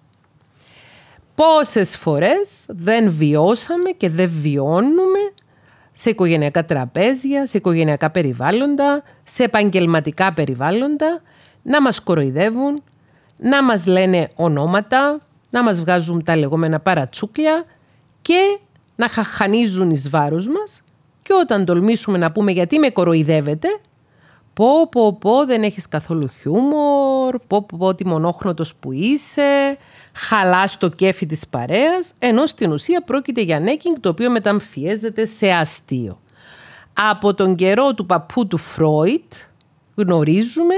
[1.34, 5.18] Πόσες φορές δεν βιώσαμε και δεν βιώνουμε
[5.92, 11.22] σε οικογενειακά τραπέζια, σε οικογενειακά περιβάλλοντα, σε επαγγελματικά περιβάλλοντα,
[11.62, 12.82] να μας κοροϊδεύουν,
[13.38, 15.20] να μας λένε ονόματα,
[15.50, 17.64] να μας βγάζουν τα λεγόμενα παρατσούκλια
[18.22, 18.58] και
[18.96, 20.82] να χαχανίζουν εις βάρος μας
[21.22, 23.68] και όταν τολμήσουμε να πούμε γιατί με κοροϊδεύετε,
[24.54, 29.78] πω πω πω δεν έχεις καθόλου χιούμορ, πω πω πω τι μονόχνοτος που είσαι,
[30.12, 35.50] χαλάς το κέφι της παρέας, ενώ στην ουσία πρόκειται για νέκινγκ το οποίο μεταμφιέζεται σε
[35.50, 36.20] αστείο.
[36.92, 39.32] Από τον καιρό του παππού του Φρόιτ
[39.94, 40.74] γνωρίζουμε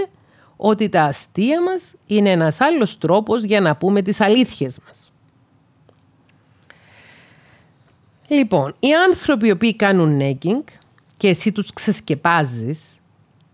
[0.57, 5.13] ότι τα αστεία μας είναι ένας άλλος τρόπος για να πούμε τις αλήθειες μας.
[8.29, 10.65] Λοιπόν, οι άνθρωποι οι οποίοι κάνουν negging
[11.17, 13.01] και εσύ τους ξεσκεπάζεις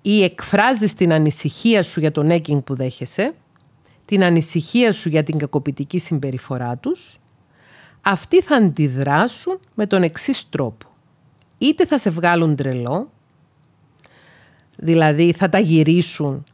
[0.02, 3.34] ή εκφράζεις την ανησυχία σου για το negging που δέχεσαι,
[4.04, 7.18] την ανησυχία σου για την κακοποιητική συμπεριφορά τους,
[8.00, 10.86] αυτοί θα αντιδράσουν με τον εξής τρόπο.
[11.58, 13.10] Είτε θα σε βγάλουν τρελό,
[14.76, 16.44] δηλαδή θα τα γυρίσουν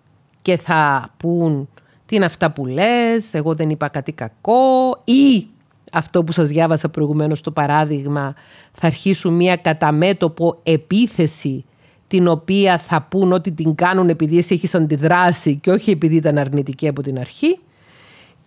[0.44, 1.68] και θα πούν
[2.06, 5.46] τι είναι αυτά που λες, εγώ δεν είπα κάτι κακό ή
[5.92, 8.34] αυτό που σας διάβασα προηγουμένως στο παράδειγμα
[8.72, 11.64] θα αρχίσουν μια καταμέτωπο επίθεση
[12.06, 16.38] την οποία θα πούν ότι την κάνουν επειδή εσύ έχεις αντιδράσει και όχι επειδή ήταν
[16.38, 17.58] αρνητική από την αρχή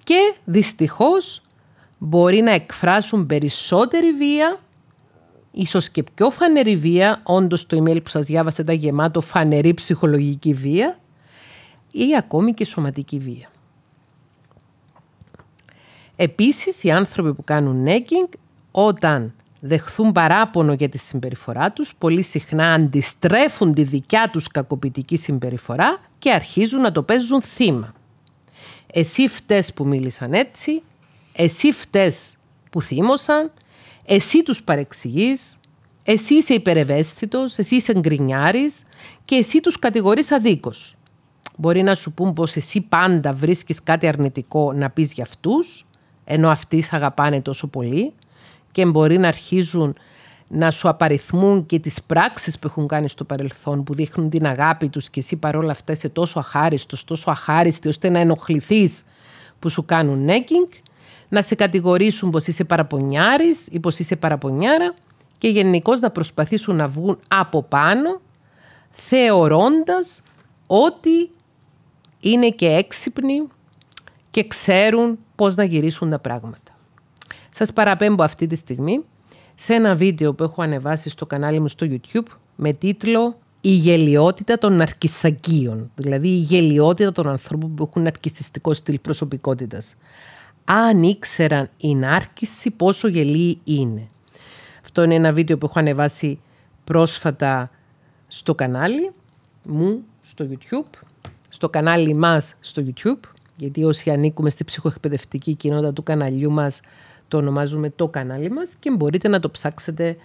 [0.04, 1.42] και δυστυχώς
[1.98, 4.60] μπορεί να εκφράσουν περισσότερη βία
[5.52, 10.54] ίσως και πιο φανερή βία, όντως το email που σας διάβασα ήταν γεμάτο φανερή ψυχολογική
[10.54, 11.00] βία
[11.98, 13.50] ή ακόμη και σωματική βία.
[16.16, 18.38] Επίσης, οι άνθρωποι που κάνουν negging,
[18.72, 26.00] όταν δεχθούν παράπονο για τη συμπεριφορά τους, πολύ συχνά αντιστρέφουν τη δικιά τους κακοποιητική συμπεριφορά
[26.20, 27.94] και αρχίζουν να το παίζουν θύμα.
[28.94, 30.82] Εσύ φταίς που μίλησαν έτσι,
[31.34, 32.38] εσύ φταίς
[32.70, 33.52] που θύμωσαν,
[34.06, 35.60] εσύ τους παρεξηγείς,
[36.04, 38.84] εσύ είσαι υπερευαίσθητος, εσύ είσαι γκρινιάρης
[39.26, 40.97] και εσύ τους κατηγορείς αδίκως.
[41.60, 45.86] Μπορεί να σου πούν πως εσύ πάντα βρίσκεις κάτι αρνητικό να πεις για αυτούς,
[46.24, 48.14] ενώ αυτοί σε αγαπάνε τόσο πολύ
[48.72, 49.96] και μπορεί να αρχίζουν
[50.48, 54.90] να σου απαριθμούν και τις πράξεις που έχουν κάνει στο παρελθόν που δείχνουν την αγάπη
[54.90, 59.04] τους και εσύ παρόλα αυτά είσαι τόσο αχάριστος, τόσο αχάριστη ώστε να ενοχληθείς
[59.60, 60.68] που σου κάνουν νέκινγκ,
[61.30, 64.94] να σε κατηγορήσουν πως είσαι παραπονιάρης ή πως είσαι παραπονιάρα
[65.38, 68.22] και γενικώς να προσπαθήσουν να βγουν από πάνω
[68.92, 70.22] θεωρώντας
[70.68, 71.30] ότι
[72.20, 73.44] είναι και έξυπνοι
[74.32, 76.78] και ξέρουν πώς να γυρίσουν τα πράγματα.
[77.50, 79.04] Σας παραπέμπω αυτή τη στιγμή
[79.56, 84.58] σε ένα βίντεο που έχω ανεβάσει στο κανάλι μου στο YouTube με τίτλο «Η γελιότητα
[84.58, 89.96] των αρκισακίων», δηλαδή η γελιότητα των ανθρώπων που έχουν αρκισιστικό στυλ προσωπικότητας.
[90.66, 94.08] Αν ήξεραν η νάρκηση πόσο γελοί είναι.
[94.84, 96.40] Αυτό είναι ένα βίντεο που έχω ανεβάσει
[96.84, 97.70] πρόσφατα
[98.28, 99.12] στο κανάλι
[99.68, 101.00] μου στο YouTube,
[101.58, 106.80] στο κανάλι μας στο YouTube, γιατί όσοι ανήκουμε στη ψυχοεκπαιδευτική κοινότητα του καναλιού μας
[107.28, 110.18] το ονομάζουμε το κανάλι μας και μπορείτε να το ψάξετε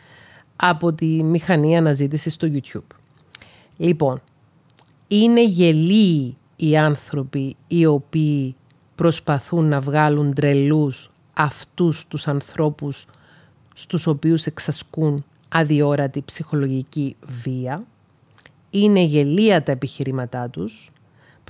[0.56, 2.96] από τη μηχανή αναζήτηση στο YouTube.
[3.76, 4.20] Λοιπόν,
[5.08, 8.54] είναι γελοί οι άνθρωποι οι οποίοι
[8.94, 13.06] προσπαθούν να βγάλουν τρελούς αυτούς τους ανθρώπους
[13.74, 17.84] στους οποίους εξασκούν αδιόρατη ψυχολογική βία.
[18.70, 20.91] Είναι γελία τα επιχειρήματά τους.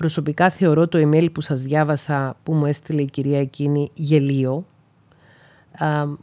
[0.03, 4.67] Προσωπικά θεωρώ το email που σας διάβασα που μου έστειλε η κυρία εκείνη γελίο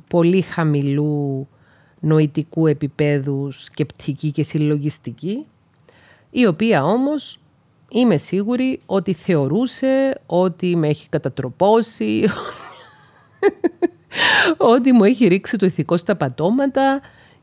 [0.07, 1.47] πολύ χαμηλού
[1.99, 5.45] νοητικού επίπεδου σκεπτική και συλλογιστική,
[6.29, 7.39] η οποία όμως
[7.89, 12.23] είμαι σίγουρη ότι θεωρούσε ότι με έχει κατατροπώσει,
[14.75, 17.01] ότι μου έχει ρίξει το ηθικό στα πατώματα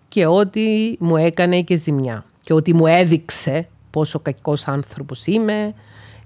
[0.09, 2.25] και ότι μου έκανε και ζημιά.
[2.43, 5.75] Και ότι μου έδειξε πόσο κακός άνθρωπος είμαι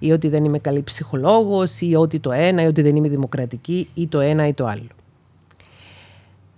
[0.01, 3.89] ή ότι δεν είμαι καλή ψυχολόγος ή ότι το ένα ή ότι δεν είμαι δημοκρατική
[3.95, 4.89] ή το ένα ή το άλλο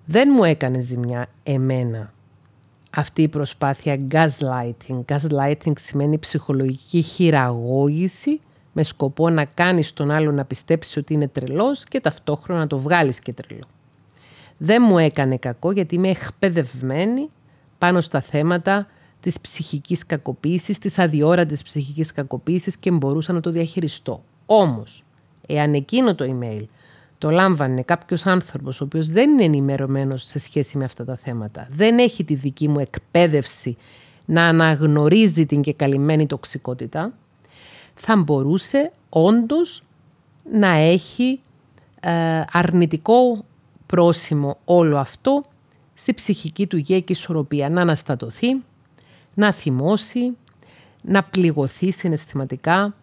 [0.05, 2.12] δεν μου έκανε ζημιά εμένα
[2.90, 5.00] αυτή η προσπάθεια gaslighting.
[5.05, 8.40] Gaslighting σημαίνει ψυχολογική χειραγώγηση
[8.72, 12.78] με σκοπό να κάνεις τον άλλο να πιστέψει ότι είναι τρελός και ταυτόχρονα να το
[12.78, 13.64] βγάλεις και τρελό.
[14.59, 17.28] Δεν μου έκανε κακό γιατί είμαι εκπαιδευμένη
[17.78, 18.87] πάνω στα θέματα
[19.22, 24.22] της ψυχικής κακοποίησης, της αδιόρατης ψυχικής κακοποίησης και μπορούσα να το διαχειριστώ.
[24.46, 25.04] Όμως,
[25.46, 26.64] εάν εκείνο το email
[27.18, 31.68] το λάμβανε κάποιος άνθρωπος ο οποίος δεν είναι ενημερωμένος σε σχέση με αυτά τα θέματα,
[31.72, 33.76] δεν έχει τη δική μου εκπαίδευση
[34.24, 37.12] να αναγνωρίζει την και καλυμμένη τοξικότητα,
[37.94, 39.82] θα μπορούσε όντως
[40.52, 41.40] να έχει
[42.00, 42.11] ε,
[42.52, 43.44] αρνητικό
[43.87, 45.44] πρόσημο όλο αυτό
[45.94, 47.68] στη ψυχική του υγεία και ισορροπία.
[47.68, 48.62] Να αναστατωθεί,
[49.35, 50.37] να θυμώσει,
[51.03, 52.95] να πληγωθεί συναισθηματικά,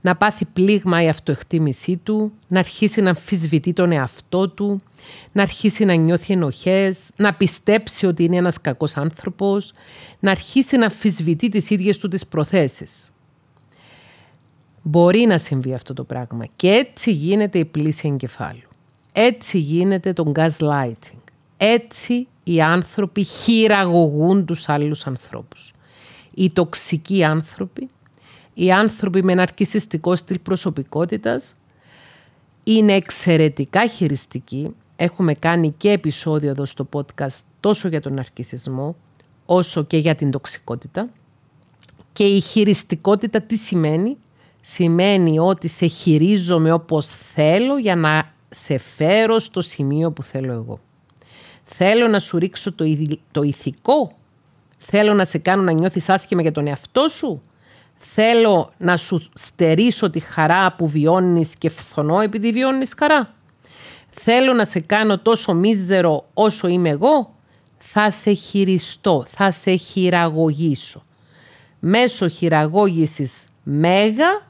[0.00, 4.82] να πάθει πλήγμα η αυτοεκτίμησή του, να αρχίσει να αμφισβητεί τον εαυτό του,
[5.32, 9.72] να αρχίσει να νιώθει ενοχές, να πιστέψει ότι είναι ένας κακός άνθρωπος,
[10.20, 13.10] να αρχίσει να αμφισβητεί τις ίδιες του τις προθέσεις.
[14.82, 18.68] Μπορεί να συμβεί αυτό το πράγμα και έτσι γίνεται η πλήση εγκεφάλου.
[19.12, 21.25] Έτσι γίνεται το gaslighting.
[21.56, 25.72] Έτσι οι άνθρωποι χειραγωγούν τους άλλους ανθρώπους.
[26.34, 27.90] Οι τοξικοί άνθρωποι
[28.58, 31.56] οι άνθρωποι με ναρκισιστικό στυλ προσωπικότητας
[32.64, 34.74] είναι εξαιρετικά χειριστικοί.
[34.96, 38.96] Έχουμε κάνει και επεισόδιο εδώ στο podcast τόσο για τον ναρκισισμό
[39.46, 41.08] όσο και για την τοξικότητα.
[42.12, 44.16] Και η χειριστικότητα τι σημαίνει;
[44.60, 50.80] Σημαίνει ότι σε χειρίζομαι όπως θέλω για να σε φέρω στο σημείο που θέλω εγώ.
[51.68, 52.84] Θέλω να σου ρίξω το,
[53.30, 54.16] το ηθικό.
[54.78, 57.42] Θέλω να σε κάνω να νιώθεις άσχημα για τον εαυτό σου
[57.96, 63.34] θέλω να σου στερήσω τη χαρά που βιώνεις και φθονώ επειδή βιώνεις χαρά.
[64.10, 67.34] Θέλω να σε κάνω τόσο μίζερο όσο είμαι εγώ.
[67.78, 71.02] Θα σε χειριστώ, θα σε χειραγωγήσω.
[71.78, 74.48] Μέσω χειραγώγησης μέγα,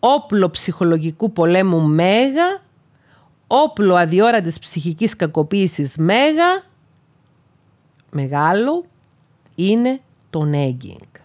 [0.00, 2.62] όπλο ψυχολογικού πολέμου μέγα,
[3.54, 6.64] όπλο αδιόρατης ψυχικής κακοποίησης μέγα,
[8.10, 8.84] μεγάλο,
[9.54, 11.20] είναι το nagging.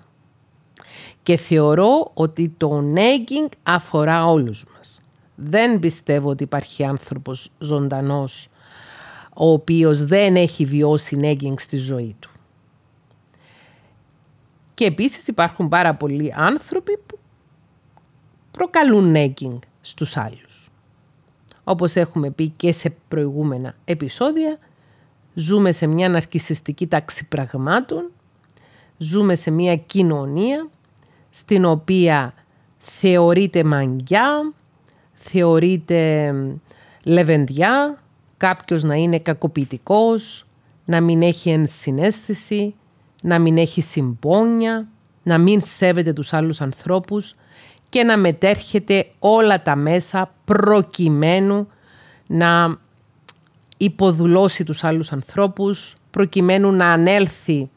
[1.24, 5.02] Και θεωρώ ότι το nagging αφορά όλους μας.
[5.36, 8.50] Δεν πιστεύω ότι υπάρχει άνθρωπος ζωντανός
[9.34, 12.30] ο οποίος δεν έχει βιώσει nagging στη ζωή του.
[14.74, 17.20] Και επίσης υπάρχουν πάρα πολλοί άνθρωποι που
[18.52, 20.47] προκαλούν nagging στους άλλους.
[21.70, 24.58] Όπως έχουμε πει και σε προηγούμενα επεισόδια,
[25.34, 28.12] ζούμε σε μια ναρκισιστική τάξη πραγμάτων,
[28.98, 30.70] ζούμε σε μια κοινωνία
[31.30, 32.34] στην οποία
[32.78, 34.54] θεωρείται μαγκιά,
[35.14, 36.34] θεωρείται
[37.04, 38.02] λεβεντιά,
[38.38, 40.46] κάποιος να είναι κακοποιητικός,
[40.86, 42.76] να μην έχει ενσυναίσθηση,
[43.24, 44.88] να μην έχει συμπόνια,
[45.24, 47.36] να μην σέβεται τους άλλους ανθρώπους
[47.90, 51.68] και να μετέρχεται όλα τα μέσα προκειμένου
[52.28, 52.78] να
[53.78, 57.70] υποδουλώσει τους άλλους ανθρώπους, προκειμένου να ανέλθει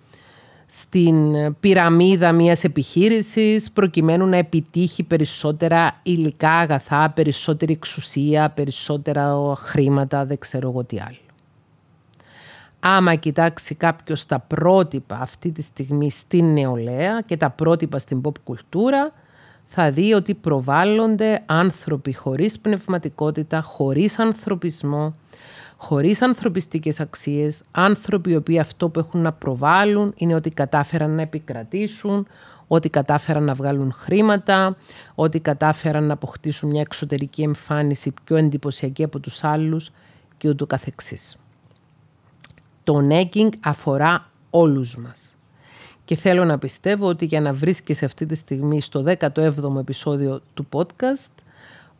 [0.67, 1.17] στην
[1.61, 10.69] πυραμίδα μιας επιχείρησης, προκειμένου να επιτύχει περισσότερα υλικά αγαθά, περισσότερη εξουσία, περισσότερα χρήματα, δεν ξέρω
[10.69, 11.17] εγώ τι άλλο.
[12.81, 18.39] Άμα κοιτάξει κάποιος τα πρότυπα αυτή τη στιγμή στην νεολαία και τα πρότυπα στην pop
[18.45, 19.13] κουλτούρα,
[19.73, 25.15] θα δει ότι προβάλλονται άνθρωποι χωρίς πνευματικότητα, χωρίς ανθρωπισμό,
[25.77, 31.23] χωρίς ανθρωπιστικές αξίες, άνθρωποι οι οποίοι αυτό που έχουν να προβάλλουν είναι ότι κατάφεραν να
[31.23, 32.27] επικρατήσουν,
[32.67, 34.77] ότι κατάφεραν να βγάλουν χρήματα,
[35.15, 39.91] ότι κατάφεραν να αποκτήσουν μια εξωτερική εμφάνιση πιο εντυπωσιακή από τους άλλους
[40.37, 41.37] και ούτω καθεξής.
[42.85, 45.35] Το νέκινγκ αφορά όλους μας.
[46.11, 50.67] Και θέλω να πιστεύω ότι για να βρίσκεσαι αυτή τη στιγμή στο 17ο επεισόδιο του
[50.73, 51.33] podcast,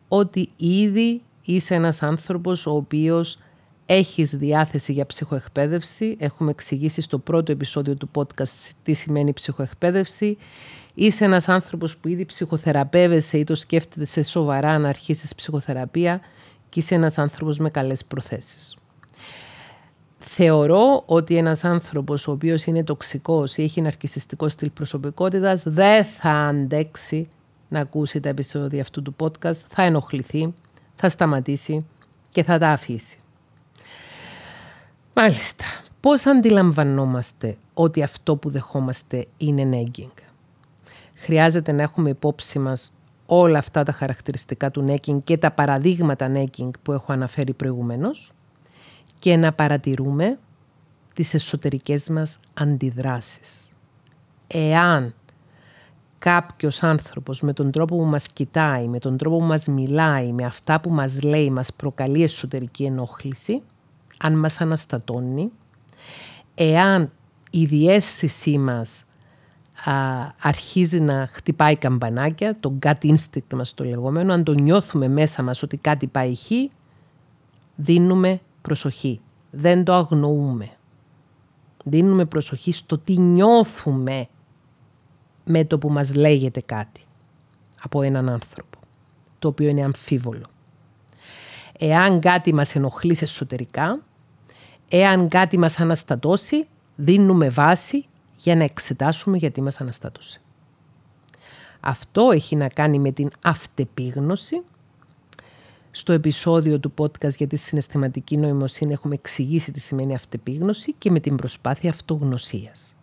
[0.07, 3.37] ότι ήδη είσαι ένας άνθρωπος ο οποίος
[3.85, 6.17] έχεις διάθεση για ψυχοεκπαίδευση.
[6.19, 10.37] Έχουμε εξηγήσει στο πρώτο επεισόδιο του podcast τι σημαίνει ψυχοεκπαίδευση.
[10.93, 16.21] Είσαι ένας άνθρωπος που ήδη ψυχοθεραπεύεσαι ή το σκέφτεται σε σοβαρά να αρχίσεις ψυχοθεραπεία
[16.69, 18.75] και είσαι ένας άνθρωπος με καλές προθέσεις.
[20.23, 26.31] Θεωρώ ότι ένας άνθρωπος ο οποίος είναι τοξικός ή έχει ναρκισιστικό στυλ προσωπικότητας δεν θα
[26.31, 27.29] αντέξει
[27.67, 30.53] να ακούσει τα επεισόδια αυτού του podcast, θα ενοχληθεί,
[30.95, 31.85] θα σταματήσει
[32.31, 33.19] και θα τα αφήσει.
[35.13, 35.65] Μάλιστα.
[35.99, 40.21] Πώς αντιλαμβανόμαστε ότι αυτό που δεχόμαστε είναι nagging.
[41.15, 42.91] Χρειάζεται να έχουμε υπόψη μας
[43.25, 48.31] όλα αυτά τα χαρακτηριστικά του nagging και τα παραδείγματα nagging που έχω αναφέρει προηγουμένως;
[49.21, 50.39] Και να παρατηρούμε
[51.13, 53.71] τις εσωτερικές μας αντιδράσεις.
[54.47, 55.13] Εάν
[56.17, 60.45] κάποιος άνθρωπος με τον τρόπο που μας κοιτάει, με τον τρόπο που μας μιλάει, με
[60.45, 63.61] αυτά που μας λέει, μας προκαλεί εσωτερική ενόχληση,
[64.17, 65.51] αν μας αναστατώνει,
[66.55, 67.11] εάν
[67.49, 69.03] η διέστησή μας
[70.41, 75.63] αρχίζει να χτυπάει καμπανάκια, το gut instinct μας το λεγόμενο, αν το νιώθουμε μέσα μας
[75.63, 76.49] ότι κάτι πάει χ,
[77.75, 79.21] δίνουμε προσοχή.
[79.51, 80.67] Δεν το αγνοούμε.
[81.83, 84.27] Δίνουμε προσοχή στο τι νιώθουμε
[85.45, 87.01] με το που μας λέγεται κάτι
[87.81, 88.77] από έναν άνθρωπο,
[89.39, 90.45] το οποίο είναι αμφίβολο.
[91.77, 93.99] Εάν κάτι μας ενοχλεί εσωτερικά,
[94.89, 100.41] εάν κάτι μας αναστατώσει, δίνουμε βάση για να εξετάσουμε γιατί μας αναστάτωσε.
[101.79, 104.61] Αυτό έχει να κάνει με την αυτεπίγνωση.
[105.91, 111.19] Στο επεισόδιο του podcast για τη συναισθηματική νοημοσύνη έχουμε εξηγήσει τι σημαίνει αυτεπίγνωση και με
[111.19, 112.95] την προσπάθεια αυτογνωσίας.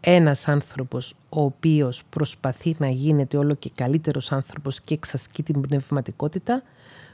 [0.00, 6.62] Ένας άνθρωπος ο οποίος προσπαθεί να γίνεται όλο και καλύτερος άνθρωπος και εξασκεί την πνευματικότητα,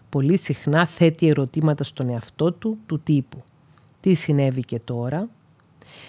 [0.08, 3.42] πολύ συχνά θέτει ερωτήματα στον εαυτό του του τύπου
[4.04, 5.28] τι συνέβη και τώρα,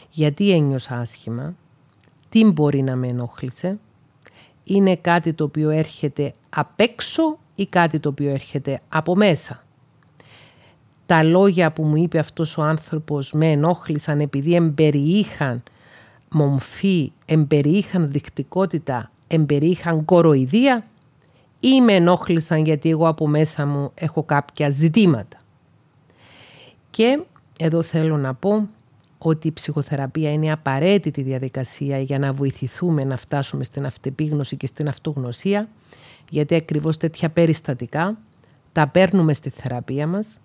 [0.10, 1.56] γιατί ένιωσα άσχημα,
[2.30, 3.80] τι μπορεί να με ενόχλησε,
[4.64, 9.64] είναι κάτι το οποίο έρχεται απ' έξω ή κάτι το οποίο έρχεται από μέσα.
[11.06, 15.64] Τα λόγια που μου είπε αυτός ο άνθρωπος με ενόχλησαν επειδή εμπεριείχαν
[16.32, 20.86] μομφή, εμπεριείχαν δεικτικότητα, εμπεριείχαν κοροϊδία
[21.60, 25.38] ή με ενόχλησαν γιατί εγώ από μέσα μου έχω κάποια ζητήματα.
[26.92, 27.20] Και
[27.60, 28.70] εδώ θέλω να πω
[29.18, 34.88] ότι η ψυχοθεραπεία είναι απαραίτητη διαδικασία για να βοηθηθούμε να φτάσουμε στην αυτεπίγνωση και στην
[34.88, 35.68] αυτογνωσία,
[36.30, 38.18] γιατί ακριβώς τέτοια περιστατικά
[38.72, 40.40] τα παίρνουμε στη θεραπεία μας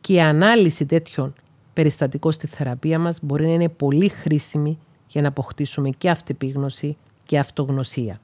[0.00, 1.34] και η ανάλυση τέτοιων
[1.72, 4.78] περιστατικών στη θεραπεία μας μπορεί να είναι πολύ χρήσιμη
[5.08, 8.20] για να αποκτήσουμε και αυτεπίγνωση και αυτογνωσία.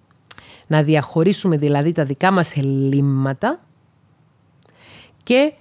[0.66, 3.60] Να διαχωρίσουμε δηλαδή τα δικά μας ελλείμματα
[5.22, 5.52] και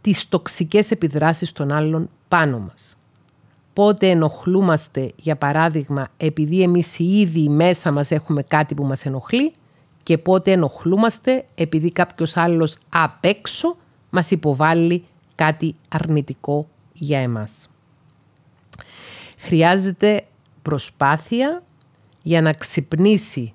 [0.00, 2.98] τις τοξικές επιδράσεις των άλλων πάνω μας.
[3.72, 9.52] Πότε ενοχλούμαστε, για παράδειγμα, επειδή εμείς ήδη μέσα μας έχουμε κάτι που μας ενοχλεί
[10.06, 13.76] και πότε ενοχλούμαστε επειδή κάποιος άλλος απ' έξω
[14.10, 15.04] μας υποβάλλει
[15.34, 17.70] κάτι αρνητικό για εμάς.
[19.38, 20.26] Χρειάζεται
[20.62, 21.62] προσπάθεια
[22.22, 23.54] για να ξυπνήσει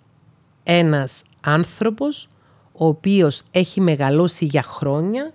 [0.63, 2.27] ένας άνθρωπος
[2.71, 5.33] ο οποίος έχει μεγαλώσει για χρόνια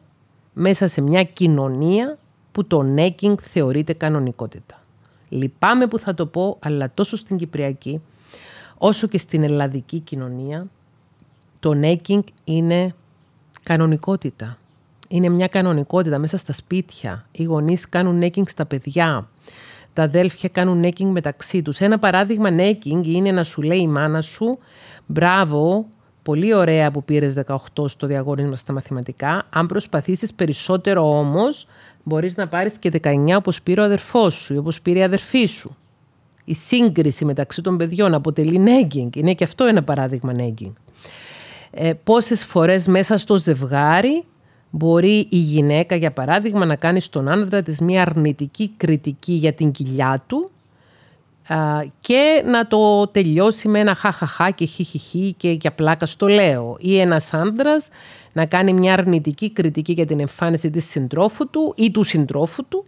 [0.53, 2.19] μέσα σε μια κοινωνία
[2.53, 4.83] που το νέκινγκ θεωρείται κανονικότητα.
[5.29, 8.01] Λυπάμαι που θα το πω, αλλά τόσο στην Κυπριακή
[8.79, 10.67] όσο και στην ελλαδική κοινωνία
[11.61, 12.95] το νέκινγκ είναι
[13.63, 14.59] κανονικότητα.
[15.09, 17.27] Είναι μια κανονικότητα μέσα στα σπίτια.
[17.33, 19.29] Οι γονείς κάνουν νέκινγκ στα παιδιά.
[19.93, 21.81] Τα αδέλφια κάνουν νέκινγκ μεταξύ τους.
[21.81, 24.59] Ένα παράδειγμα νέκινγκ είναι να σου λέει η μάνα σου
[25.07, 25.87] «Μπράβο,
[26.23, 29.47] πολύ ωραία που πήρες 18 στο διαγώνισμα στα μαθηματικά.
[29.51, 31.67] Αν προσπαθήσεις περισσότερο όμως,
[32.03, 35.47] μπορείς να πάρεις και 19 όπως πήρε ο αδερφός σου ή όπως πήρε η αδερφή
[35.47, 35.77] σου».
[36.45, 39.17] Η σύγκριση μεταξύ των παιδιών αποτελεί νέγκινγκ.
[39.17, 40.73] Είναι και αυτό ένα παράδειγμα νέγκινγκ.
[41.71, 44.25] Ε, πόσες φορές μέσα στο ζευγάρι
[44.71, 49.71] μπορεί η γυναίκα, για παράδειγμα, να κάνει στον άντρα της μια αρνητική κριτική για την
[49.71, 50.51] κοιλιά του
[52.01, 56.77] και να το τελειώσει με ένα χαχαχά και χιχιχί και για πλάκα στο λέω.
[56.81, 57.89] Ή ένας άντρας
[58.33, 62.85] να κάνει μια αρνητική κριτική για την εμφάνιση της συντρόφου του ή του συντρόφου του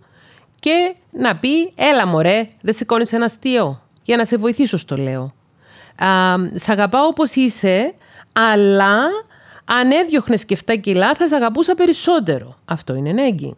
[0.58, 5.34] και να πει «Έλα μωρέ, δεν σηκώνεις ένα αστείο, για να σε βοηθήσω στο λέω».
[5.96, 7.94] Α, σ' αγαπάω όπως είσαι,
[8.38, 8.98] αλλά
[9.64, 12.58] αν έδιωχνες και 7 κιλά θα σε αγαπούσα περισσότερο.
[12.64, 13.56] Αυτό είναι nagging.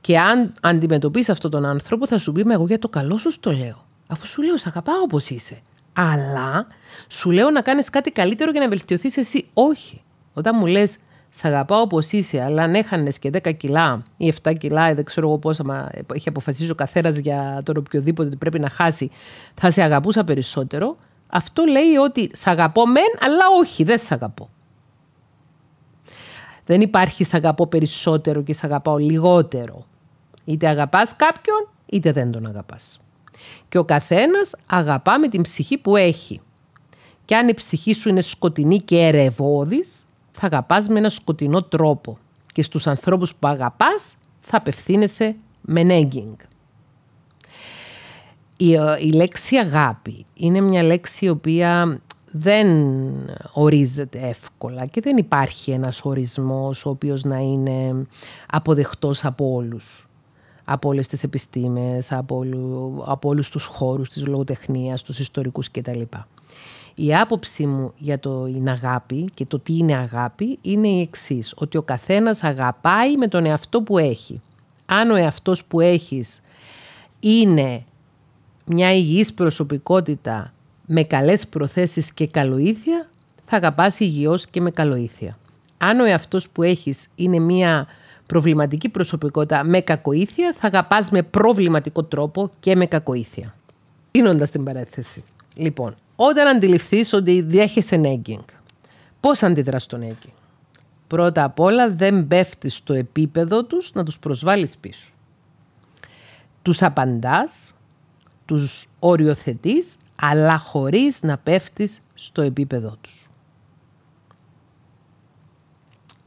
[0.00, 3.52] Και αν αντιμετωπίσεις αυτόν τον άνθρωπο, θα σου πει: εγώ για το καλό σου το
[3.52, 3.84] λέω.
[4.08, 5.60] Αφού σου λέω, σ' αγαπάω όπως είσαι.
[5.92, 6.66] Αλλά
[7.08, 9.48] σου λέω να κάνεις κάτι καλύτερο για να βελτιωθείς εσύ.
[9.54, 10.02] Όχι.
[10.34, 10.96] Όταν μου λες,
[11.38, 15.04] Σ' αγαπάω όπως είσαι, αλλά αν έχανες και 10 κιλά ή 7 κιλά, ή δεν
[15.04, 19.10] ξέρω εγώ πόσα, μα έχει αποφασίσει ο καθένας για τον οποιοδήποτε ότι πρέπει να χάσει,
[19.54, 20.96] θα σε αγαπούσα περισσότερο.
[21.28, 24.48] Αυτό λέει ότι σ' αγαπώ μεν, αλλά όχι, δεν σ' αγαπώ.
[26.66, 29.86] Δεν υπάρχει σ' αγαπώ περισσότερο και σ' αγαπάω λιγότερο.
[30.44, 33.00] Είτε αγαπάς κάποιον, είτε δεν τον αγαπάς.
[33.68, 36.40] Και ο καθένας αγαπά με την ψυχή που έχει.
[37.24, 42.18] Και αν η ψυχή σου είναι σκοτεινή και ερευόδης, θα αγαπάς με ένα σκοτεινό τρόπο.
[42.52, 46.46] Και στους ανθρώπους που αγαπάς, θα απευθύνεσαι με nagging.
[48.56, 52.00] Η, ε, η λέξη αγάπη είναι μια λέξη η οποία
[52.30, 52.68] δεν
[53.52, 58.06] ορίζεται εύκολα και δεν υπάρχει ένας ορισμός ο οποίος να είναι
[58.46, 60.06] αποδεχτός από όλους
[60.68, 66.00] από όλες τις επιστήμες, από, όλου, από όλους τους χώρους της λογοτεχνίας, τους ιστορικούς κτλ.
[66.94, 71.54] Η άποψή μου για το είναι αγάπη και το τι είναι αγάπη είναι η εξής
[71.56, 74.40] ότι ο καθένας αγαπάει με τον εαυτό που έχει.
[74.86, 76.40] Αν ο εαυτός που έχεις
[77.20, 77.84] είναι
[78.66, 80.52] μια υγιής προσωπικότητα
[80.86, 83.08] με καλές προθέσεις και καλοήθεια,
[83.44, 85.38] θα αγαπάς υγιώς και με καλοήθεια.
[85.78, 87.86] Αν ο εαυτός που έχεις είναι μια
[88.26, 93.54] προβληματική προσωπικότητα με κακοήθεια, θα αγαπάς με προβληματικό τρόπο και με κακοήθεια.
[94.10, 95.24] Κλείνοντας την παρέθεση.
[95.56, 98.44] Λοιπόν, όταν αντιληφθείς ότι διέχεσαι nagging,
[99.20, 100.32] πώς αντιδράς στο nagging;
[101.06, 105.10] Πρώτα απ' όλα δεν πέφτεις στο επίπεδο τους να τους προσβάλλεις πίσω.
[106.62, 107.74] Τους απαντάς,
[108.46, 113.26] τους οριοθετείς, αλλά χωρίς να πέφτεις στο επίπεδο τους.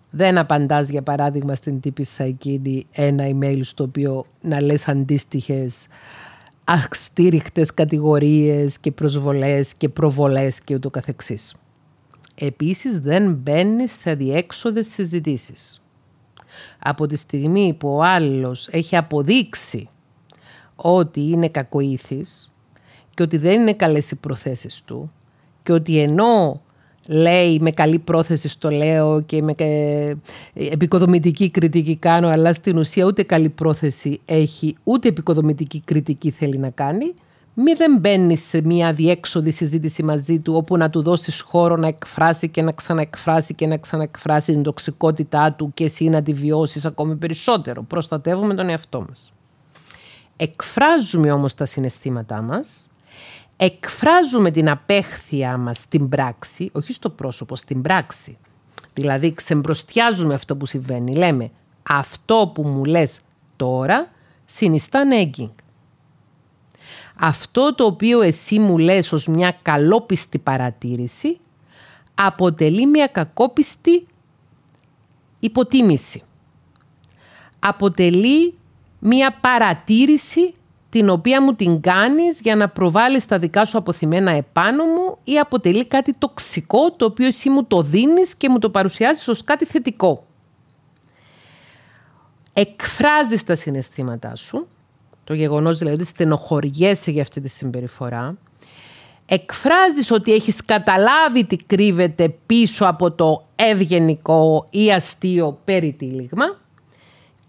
[0.09, 5.87] Δεν απαντάς, για παράδειγμα, στην τύπησα εκείνη ένα email στο οποίο να λες αντίστοιχες
[6.63, 11.55] αστήριχτες κατηγορίες και προσβολές και προβολές και ούτω καθεξής.
[12.35, 15.81] Επίσης δεν μπαίνεις σε διέξοδες συζητήσεις.
[16.79, 19.89] Από τη στιγμή που ο άλλος έχει αποδείξει
[20.81, 22.51] ότι είναι κακοήθης
[23.13, 25.11] και ότι δεν είναι καλές οι προθέσεις του
[25.63, 26.61] και ότι ενώ
[27.07, 29.53] λέει με καλή πρόθεση στο λέω και με
[30.53, 36.69] επικοδομητική κριτική κάνω, αλλά στην ουσία ούτε καλή πρόθεση έχει, ούτε επικοδομητική κριτική θέλει να
[36.69, 37.13] κάνει,
[37.53, 41.87] μη δεν μπαίνει σε μια διέξοδη συζήτηση μαζί του όπου να του δώσεις χώρο να
[41.87, 46.85] εκφράσει και να ξαναεκφράσει και να ξαναεκφράσει την τοξικότητά του και εσύ να τη βιώσεις
[46.85, 47.83] ακόμη περισσότερο.
[47.83, 49.33] Προστατεύουμε τον εαυτό μας.
[50.41, 52.89] Εκφράζουμε όμως τα συναισθήματά μας
[53.61, 58.37] εκφράζουμε την απέχθειά μας στην πράξη, όχι στο πρόσωπο, στην πράξη.
[58.93, 61.13] Δηλαδή ξεμπροστιάζουμε αυτό που συμβαίνει.
[61.15, 61.51] Λέμε
[61.89, 63.19] αυτό που μου λες
[63.55, 64.11] τώρα
[64.45, 65.51] συνιστά nagging.
[67.15, 71.39] Αυτό το οποίο εσύ μου λες ως μια καλόπιστη παρατήρηση
[72.15, 74.05] αποτελεί μια κακόπιστη
[75.39, 76.21] υποτίμηση.
[77.59, 78.58] Αποτελεί
[78.99, 80.53] μια παρατήρηση
[80.89, 85.39] την οποία μου την κάνεις για να προβάλλεις τα δικά σου αποθυμένα επάνω μου ή
[85.39, 89.65] αποτελεί κάτι τοξικό το οποίο εσύ μου το δίνεις και μου το παρουσιάζεις ως κάτι
[89.65, 90.25] θετικό.
[92.53, 94.67] Εκφράζεις τα συναισθήματά σου,
[95.23, 98.37] το γεγονός δηλαδή ότι στενοχωριέσαι για αυτή τη συμπεριφορά,
[99.25, 106.45] εκφράζεις ότι έχεις καταλάβει τι κρύβεται πίσω από το ευγενικό ή αστείο περιτύλιγμα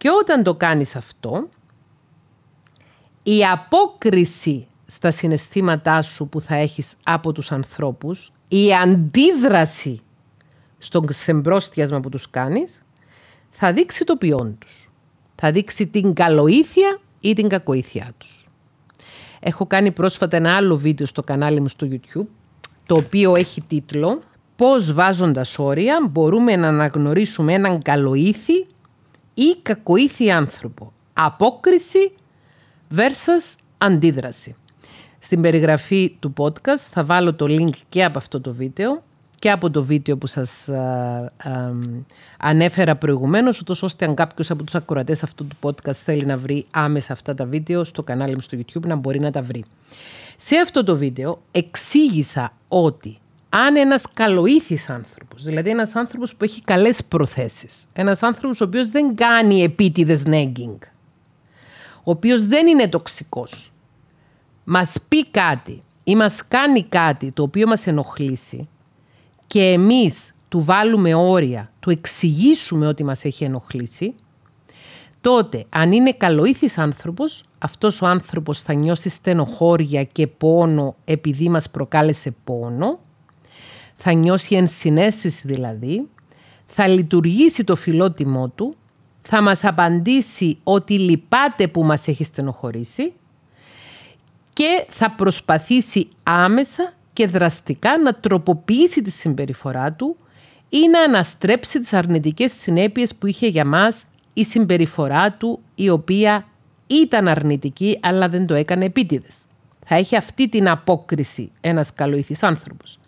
[0.01, 1.49] και όταν το κάνεις αυτό,
[3.23, 10.01] η απόκριση στα συναισθήματά σου που θα έχεις από τους ανθρώπους, η αντίδραση
[10.79, 12.83] στον ξεμπρόστιασμα που τους κάνεις,
[13.51, 14.91] θα δείξει το ποιόν τους.
[15.35, 18.49] Θα δείξει την καλοήθεια ή την κακοήθεια τους.
[19.41, 22.27] Έχω κάνει πρόσφατα ένα άλλο βίντεο στο κανάλι μου στο YouTube,
[22.87, 24.23] το οποίο έχει τίτλο
[24.57, 28.67] «Πώς βάζοντας όρια μπορούμε να αναγνωρίσουμε έναν καλοήθη
[29.43, 30.93] ή κακοήθη άνθρωπο.
[31.13, 32.13] Απόκριση
[32.97, 34.57] versus αντίδραση».
[35.19, 39.03] Στην περιγραφή του podcast θα βάλω το link και από αυτό το βίντεο
[39.39, 41.31] και από το βίντεο που σας α,
[42.39, 46.67] ανέφερα προηγουμένως, ούτως ώστε αν κάποιος από τους ακροατές αυτού του podcast θέλει να βρει
[46.71, 49.65] άμεσα αυτά τα βίντεο στο κανάλι μου στο YouTube να μπορεί να τα βρει.
[50.37, 53.19] Σε αυτό το βίντεο εξήγησα ότι
[53.53, 58.91] αν ένας καλοήθης άνθρωπος, δηλαδή ένας άνθρωπος που έχει καλές προθέσεις, ένας άνθρωπος ο οποίος
[58.91, 60.79] δεν κάνει επίτηδες nagging,
[61.97, 63.73] ο οποίος δεν είναι τοξικός,
[64.65, 68.69] μας πει κάτι ή μας κάνει κάτι το οποίο μας ενοχλήσει,
[69.47, 74.15] και εμείς του βάλουμε όρια, του εξηγήσουμε ότι μας έχει ενοχλήσει,
[75.21, 81.71] τότε αν είναι καλοήθης άνθρωπος, αυτός ο άνθρωπος θα νιώσει στενοχώρια και πόνο επειδή μας
[81.71, 83.01] προκάλεσε πόνο,
[84.03, 86.09] θα νιώσει ενσυναίσθηση δηλαδή,
[86.67, 88.77] θα λειτουργήσει το φιλότιμό του,
[89.21, 93.13] θα μας απαντήσει ότι λυπάται που μας έχει στενοχωρήσει
[94.53, 100.17] και θα προσπαθήσει άμεσα και δραστικά να τροποποιήσει τη συμπεριφορά του
[100.69, 106.47] ή να αναστρέψει τις αρνητικές συνέπειες που είχε για μας η συμπεριφορά του η οποία
[106.87, 109.45] ήταν αρνητική αλλά δεν το έκανε επίτηδες.
[109.87, 113.00] Θα έχει αυτή την απόκριση ένας καλοήθης άνθρωπος.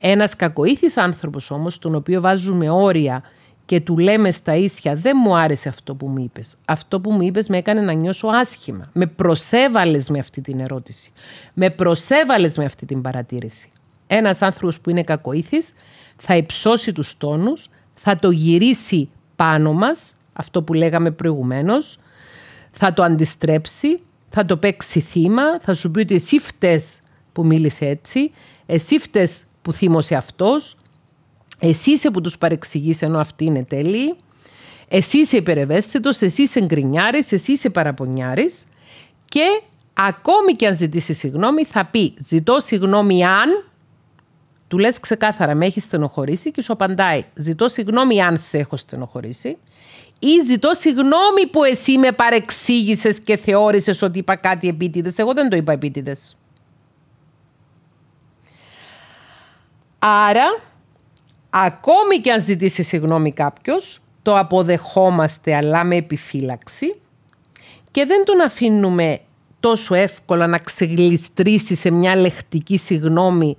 [0.00, 3.22] Ένας κακοήθης άνθρωπος όμως, τον οποίο βάζουμε όρια
[3.64, 6.56] και του λέμε στα ίσια δεν μου άρεσε αυτό που μου είπες.
[6.64, 8.90] Αυτό που μου είπες με έκανε να νιώσω άσχημα.
[8.92, 11.12] Με προσέβαλες με αυτή την ερώτηση.
[11.54, 13.70] Με προσέβαλες με αυτή την παρατήρηση.
[14.06, 15.72] Ένας άνθρωπος που είναι κακοήθης
[16.16, 21.98] θα υψώσει τους τόνους, θα το γυρίσει πάνω μας, αυτό που λέγαμε προηγουμένως,
[22.70, 27.00] θα το αντιστρέψει, θα το παίξει θύμα, θα σου πει ότι εσύ φταίς
[27.32, 28.30] που μίλησε έτσι,
[28.66, 30.76] εσύ φταίς που θύμωσε αυτός,
[31.58, 34.16] εσύ είσαι που τους παρεξηγείς ενώ αυτοί είναι τέλειοι.
[34.88, 38.64] Εσύ είσαι υπερευαίσθητος, εσύ είσαι γκρινιάρης, εσύ είσαι παραπονιάρης
[39.28, 39.60] και
[39.92, 43.64] ακόμη και αν ζητήσει συγγνώμη θα πει ζητώ συγγνώμη αν
[44.68, 49.56] του λες ξεκάθαρα με έχεις στενοχωρήσει και σου απαντάει ζητώ συγγνώμη αν σε έχω στενοχωρήσει
[50.18, 55.18] ή ζητώ συγγνώμη που εσύ με παρεξήγησες και θεώρησες ότι είπα κάτι επίτηδες.
[55.18, 56.36] Εγώ δεν το είπα επίτηδες.
[60.02, 60.60] Άρα
[61.50, 66.96] Ακόμη και αν ζητήσει συγγνώμη κάποιος, το αποδεχόμαστε αλλά με επιφύλαξη
[67.90, 69.20] και δεν τον αφήνουμε
[69.60, 73.56] τόσο εύκολα να ξεγλιστρήσει σε μια λεχτική συγγνώμη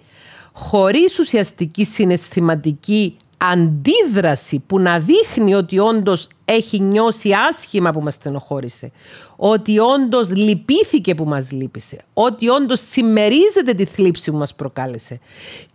[0.53, 8.91] χωρίς ουσιαστική συναισθηματική αντίδραση που να δείχνει ότι όντως έχει νιώσει άσχημα που μας στενοχώρησε,
[9.35, 15.19] ότι όντως λυπήθηκε που μας λύπησε, ότι όντως συμμερίζεται τη θλίψη που μας προκάλεσε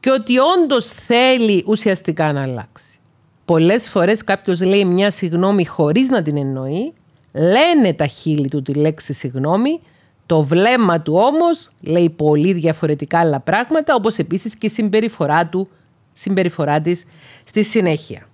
[0.00, 2.98] και ότι όντως θέλει ουσιαστικά να αλλάξει.
[3.44, 6.92] Πολλές φορές κάποιος λέει μια συγνώμη χωρίς να την εννοεί,
[7.32, 9.80] λένε τα χείλη του τη λέξη συγνώμη,
[10.26, 15.68] το βλέμμα του όμως λέει πολύ διαφορετικά άλλα πράγματα, όπως επίσης και η συμπεριφορά του
[16.16, 17.04] συμπεριφορά της
[17.44, 18.28] στη συνέχεια.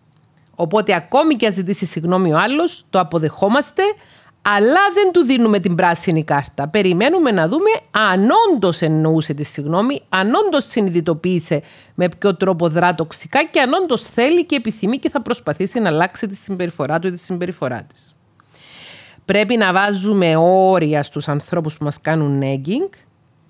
[0.54, 3.82] Οπότε ακόμη και αν ζητήσει συγγνώμη ο άλλος, το αποδεχόμαστε,
[4.42, 6.68] αλλά δεν του δίνουμε την πράσινη κάρτα.
[6.68, 11.62] Περιμένουμε να δούμε αν όντως εννοούσε τη συγγνώμη, αν όντως συνειδητοποίησε
[11.94, 15.88] με ποιο τρόπο δρά τοξικά και αν όντως θέλει και επιθυμεί και θα προσπαθήσει να
[15.88, 18.14] αλλάξει τη συμπεριφορά του ή τη συμπεριφορά της.
[19.24, 22.96] Πρέπει να βάζουμε όρια στους ανθρώπους που μας κάνουν nagging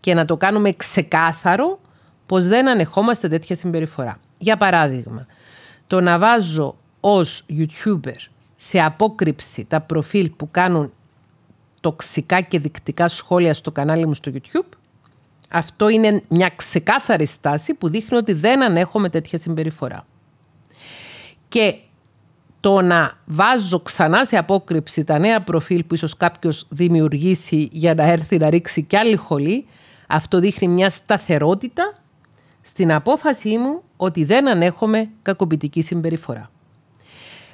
[0.00, 1.80] και να το κάνουμε ξεκάθαρο
[2.26, 4.20] πως δεν ανεχόμαστε τέτοια συμπεριφορά.
[4.42, 5.26] Για παράδειγμα,
[5.86, 8.16] το να βάζω ως YouTuber
[8.56, 10.92] σε απόκρυψη τα προφίλ που κάνουν
[11.80, 14.76] τοξικά και δεικτικά σχόλια στο κανάλι μου στο YouTube,
[15.48, 20.06] αυτό είναι μια ξεκάθαρη στάση που δείχνει ότι δεν ανέχομαι τέτοια συμπεριφορά.
[21.48, 21.74] Και
[22.60, 28.02] το να βάζω ξανά σε απόκρυψη τα νέα προφίλ που ίσως κάποιος δημιουργήσει για να
[28.02, 29.66] έρθει να ρίξει κι άλλη χολή,
[30.06, 32.02] αυτό δείχνει μια σταθερότητα
[32.62, 36.50] στην απόφασή μου ότι δεν ανέχομαι κακοποιητική συμπεριφορά.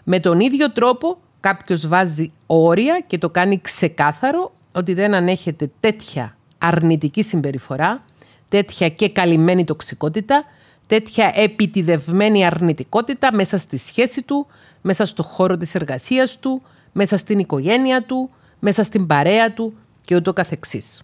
[0.04, 6.36] Με τον ίδιο τρόπο κάποιος βάζει όρια και το κάνει ξεκάθαρο ότι δεν ανέχεται τέτοια
[6.58, 8.04] αρνητική συμπεριφορά,
[8.48, 10.44] τέτοια και καλυμμένη τοξικότητα,
[10.86, 14.46] τέτοια επιτιδευμένη αρνητικότητα μέσα στη σχέση του,
[14.82, 20.16] μέσα στο χώρο της εργασίας του, μέσα στην οικογένεια του, μέσα στην παρέα του και
[20.16, 21.02] ούτω καθεξής.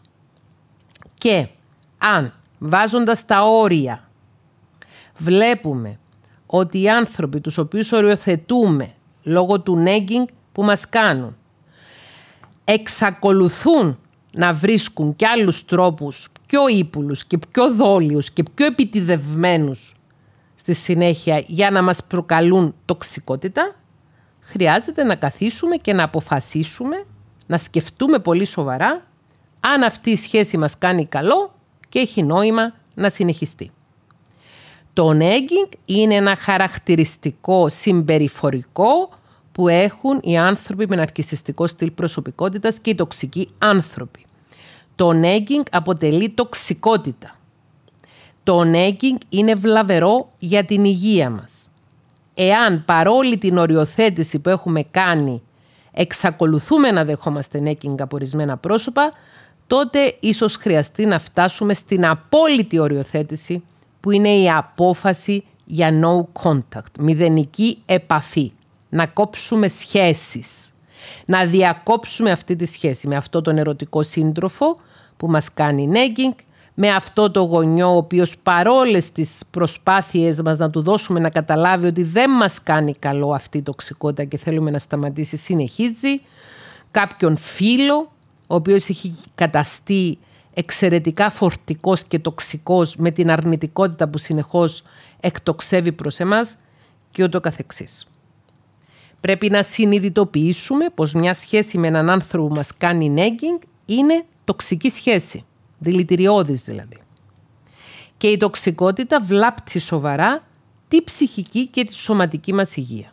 [1.15, 1.47] Και
[1.99, 4.04] αν βάζοντας τα όρια
[5.17, 5.99] βλέπουμε
[6.47, 8.93] ότι οι άνθρωποι τους οποίους οριοθετούμε
[9.23, 11.37] λόγω του νέγκινγκ που μας κάνουν
[12.65, 13.99] εξακολουθούν
[14.33, 19.95] να βρίσκουν και άλλους τρόπους πιο ύπουλους και πιο δόλιους και πιο επιτιδευμένους
[20.55, 23.75] στη συνέχεια για να μας προκαλούν τοξικότητα,
[24.41, 27.05] χρειάζεται να καθίσουμε και να αποφασίσουμε,
[27.47, 29.07] να σκεφτούμε πολύ σοβαρά
[29.61, 31.55] αν αυτή η σχέση μας κάνει καλό
[31.89, 33.71] και έχει νόημα να συνεχιστεί.
[34.95, 39.11] Το nagging είναι ένα χαρακτηριστικό συμπεριφορικό
[39.53, 44.25] που έχουν οι άνθρωποι με ναρκισιστικό στυλ προσωπικότητας και οι τοξικοί άνθρωποι.
[44.97, 47.31] Το nagging αποτελεί τοξικότητα.
[48.43, 51.71] Το nagging είναι βλαβερό για την υγεία μας.
[52.35, 55.43] Εάν παρόλη την οριοθέτηση που έχουμε κάνει
[55.93, 59.13] εξακολουθούμε να δεχόμαστε nagging από ορισμένα πρόσωπα,
[59.67, 63.63] τότε ίσως χρειαστεί να φτάσουμε στην απόλυτη οριοθέτηση
[64.05, 68.53] που είναι η απόφαση για no contact, μηδενική επαφή.
[68.89, 70.71] Να κόψουμε σχέσεις.
[71.27, 74.81] Να διακόψουμε αυτή τη σχέση με αυτό τον ερωτικό σύντροφο
[75.17, 76.43] που μας κάνει nagging,
[76.75, 81.87] με αυτό το γονιό ο οποίος παρόλες τις προσπάθειες μας να του δώσουμε να καταλάβει
[81.87, 86.21] ότι δεν μας κάνει καλό αυτή η τοξικότητα και θέλουμε να σταματήσει συνεχίζει,
[86.91, 88.13] κάποιον φίλο
[88.47, 90.19] ο οποίος έχει καταστεί
[90.55, 94.83] εξαιρετικά φορτικός και τοξικός με την αρνητικότητα που συνεχώς
[95.21, 96.57] εκτοξεύει προς εμάς
[97.11, 98.09] και ούτω καθεξής.
[99.21, 104.91] Πρέπει να συνειδητοποιήσουμε πως μια σχέση με έναν άνθρωπο που μας κάνει nagging είναι τοξική
[104.91, 105.45] σχέση,
[105.79, 106.99] δηλητηριώδης δηλαδή.
[108.17, 110.43] Και η τοξικότητα βλάπτει σοβαρά
[110.89, 113.13] τη ψυχική και τη σωματική μας υγεία.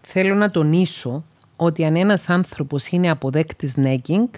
[0.00, 1.24] Θέλω να τονίσω
[1.56, 4.28] ότι αν ένας άνθρωπος είναι αποδέκτης nagging,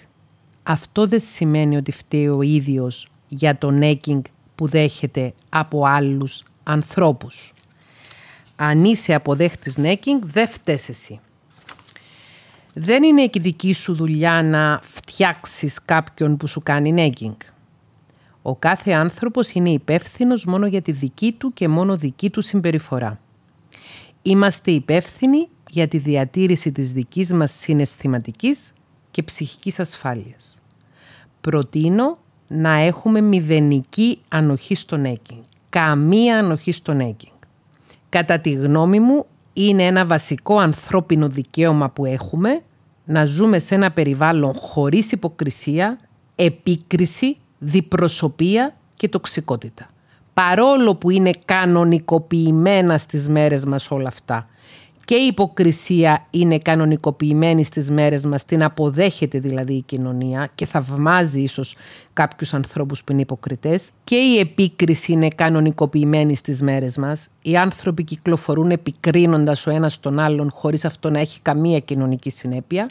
[0.71, 4.23] αυτό δεν σημαίνει ότι φταίει ο ίδιος για το νέκινγκ
[4.55, 7.53] που δέχεται από άλλους ανθρώπους.
[8.57, 11.21] Αν είσαι αποδέχτης νέκινγκ, δεν φταίς εσύ.
[12.75, 17.37] Δεν είναι και δική σου δουλειά να φτιάξεις κάποιον που σου κάνει νέκινγκ.
[18.43, 23.21] Ο κάθε άνθρωπος είναι υπεύθυνος μόνο για τη δική του και μόνο δική του συμπεριφορά.
[24.23, 28.73] Είμαστε υπεύθυνοι για τη διατήρηση της δικής μας συναισθηματικής
[29.11, 30.58] και ψυχικής ασφάλειας
[31.49, 32.18] προτείνω
[32.49, 35.40] να έχουμε μηδενική ανοχή στο νέκινγκ.
[35.68, 37.34] Καμία ανοχή στο νέκινγκ.
[38.09, 42.61] Κατά τη γνώμη μου είναι ένα βασικό ανθρώπινο δικαίωμα που έχουμε
[43.05, 45.99] να ζούμε σε ένα περιβάλλον χωρίς υποκρισία,
[46.34, 49.90] επίκριση, διπροσωπία και τοξικότητα.
[50.34, 54.49] Παρόλο που είναι κανονικοποιημένα στις μέρες μας όλα αυτά
[55.09, 61.41] και η υποκρισία είναι κανονικοποιημένη στις μέρες μας, την αποδέχεται δηλαδή η κοινωνία και θαυμάζει
[61.41, 61.77] ίσως
[62.13, 63.91] κάποιους ανθρώπους που είναι υποκριτές.
[64.05, 67.29] Και η επίκριση είναι κανονικοποιημένη στις μέρες μας.
[67.43, 72.87] Οι άνθρωποι κυκλοφορούν επικρίνοντας ο ένας τον άλλον χωρίς αυτό να έχει καμία κοινωνική συνέπεια.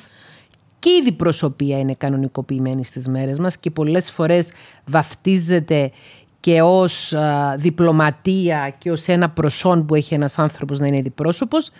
[0.79, 4.51] Και η διπροσωπεία είναι κανονικοποιημένη στις μέρες μας και πολλές φορές
[4.85, 5.91] βαφτίζεται
[6.39, 7.13] και ως
[7.57, 11.71] διπλωματία και ως ένα προσόν που έχει ένας άνθρωπος να είναι διπρόσωπος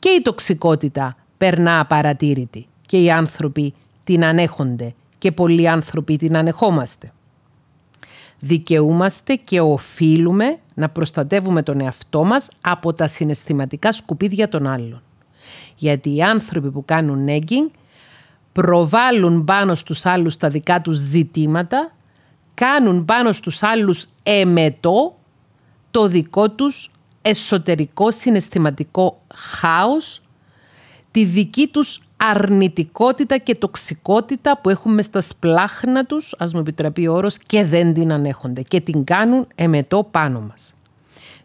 [0.00, 3.74] και η τοξικότητα περνά απαρατήρητη και οι άνθρωποι
[4.04, 7.12] την ανέχονται και πολλοί άνθρωποι την ανεχόμαστε.
[8.40, 15.02] Δικαιούμαστε και οφείλουμε να προστατεύουμε τον εαυτό μας από τα συναισθηματικά σκουπίδια των άλλων.
[15.76, 17.70] Γιατί οι άνθρωποι που κάνουν nagging
[18.52, 21.92] προβάλλουν πάνω στους άλλους τα δικά τους ζητήματα,
[22.54, 25.18] κάνουν πάνω στους άλλους εμετό
[25.90, 26.89] το δικό τους
[27.22, 30.22] εσωτερικό συναισθηματικό χάος,
[31.10, 37.14] τη δική τους αρνητικότητα και τοξικότητα που έχουμε στα σπλάχνα τους, ας μου επιτραπεί ο
[37.14, 40.74] όρος, και δεν την ανέχονται και την κάνουν εμετό πάνω μας.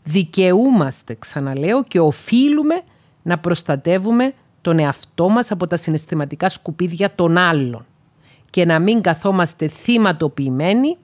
[0.03, 2.82] Δικαιούμαστε, ξαναλέω, και οφείλουμε
[3.21, 7.86] να προστατεύουμε τον εαυτό μας από τα συναισθηματικά σκουπίδια των άλλων
[8.49, 10.97] και να μην καθόμαστε θύματοποιημένοι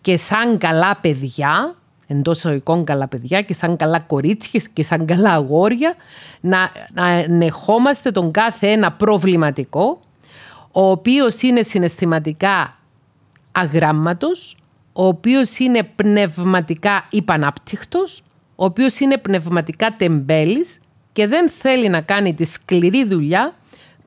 [0.00, 1.76] και σαν καλά παιδιά
[2.10, 5.94] εντός εισαγωγικών καλά παιδιά και σαν καλά κορίτσια και σαν καλά αγόρια
[6.40, 10.00] να, να ενεχόμαστε τον κάθε ένα προβληματικό
[10.72, 12.78] ο οποίος είναι συναισθηματικά
[13.52, 14.56] αγράμματος,
[14.92, 18.22] ο οποίος είναι πνευματικά υπανάπτυχτος,
[18.56, 20.80] ο οποίος είναι πνευματικά τεμπέλης
[21.12, 23.54] και δεν θέλει να κάνει τη σκληρή δουλειά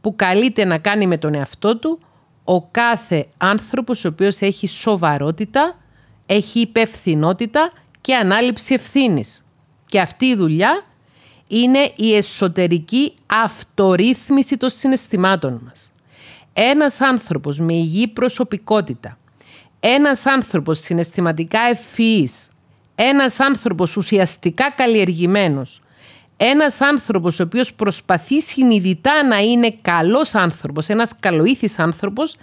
[0.02, 2.00] που καλείται να κάνει με τον εαυτό του
[2.44, 5.76] ο κάθε άνθρωπος ο οποίος έχει σοβαρότητα
[6.26, 7.72] έχει υπευθυνότητα
[8.02, 9.46] και ανάληψη ευθύνης.
[9.86, 10.84] Και αυτή η δουλειά
[11.48, 15.92] είναι η εσωτερική αυτορύθμιση των συναισθημάτων μας.
[16.54, 19.18] Ένας άνθρωπος με υγιή προσωπικότητα,
[19.80, 22.50] ένας άνθρωπος συναισθηματικά ευφυής,
[22.96, 25.82] ένας άνθρωπος ουσιαστικά καλλιεργημένος,
[26.38, 32.36] ένας άνθρωπος ο οποίος προσπαθεί συνειδητά να είναι καλός άνθρωπος, ένας καλοήθης άνθρωπος,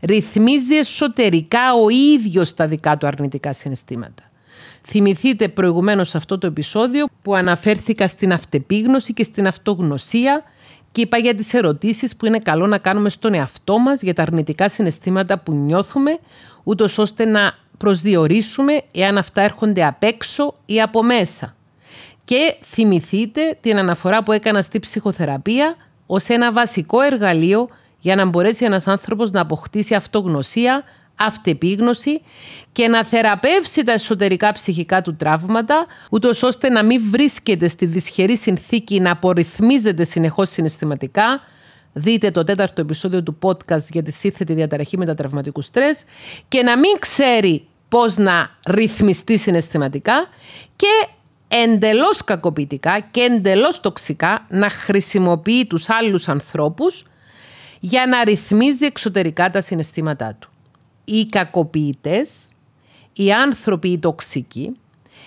[0.00, 4.25] ρυθμίζει εσωτερικά ο ίδιος τα δικά του αρνητικά συναισθήματα.
[4.88, 10.42] Θυμηθείτε προηγουμένως αυτό το επεισόδιο που αναφέρθηκα στην αυτεπίγνωση και στην αυτογνωσία
[10.92, 14.22] και είπα για τις ερωτήσεις που είναι καλό να κάνουμε στον εαυτό μας για τα
[14.22, 16.18] αρνητικά συναισθήματα που νιώθουμε,
[16.62, 21.54] ούτως ώστε να προσδιορίσουμε εάν αυτά έρχονται απ' έξω ή από μέσα.
[22.24, 25.76] Και θυμηθείτε την αναφορά που έκανα στη ψυχοθεραπεία
[26.06, 27.68] ως ένα βασικό εργαλείο
[27.98, 30.82] για να μπορέσει ένας άνθρωπος να αποκτήσει αυτογνωσία,
[31.16, 32.20] αυτεπίγνωση
[32.72, 38.36] και να θεραπεύσει τα εσωτερικά ψυχικά του τραύματα, ούτως ώστε να μην βρίσκεται στη δυσχερή
[38.36, 41.40] συνθήκη να απορριθμίζεται συνεχώς συναισθηματικά.
[41.92, 46.04] Δείτε το τέταρτο επεισόδιο του podcast για τη σύνθετη διαταραχή μετατραυματικού στρες
[46.48, 50.28] και να μην ξέρει πώς να ρυθμιστεί συναισθηματικά
[50.76, 51.08] και
[51.48, 57.04] εντελώς κακοποιητικά και εντελώς τοξικά να χρησιμοποιεί τους άλλους ανθρώπους
[57.80, 60.50] για να ρυθμίζει εξωτερικά τα συναισθήματά του.
[61.08, 62.48] Οι κακοποιητές,
[63.12, 64.76] οι άνθρωποι οι τοξικοί,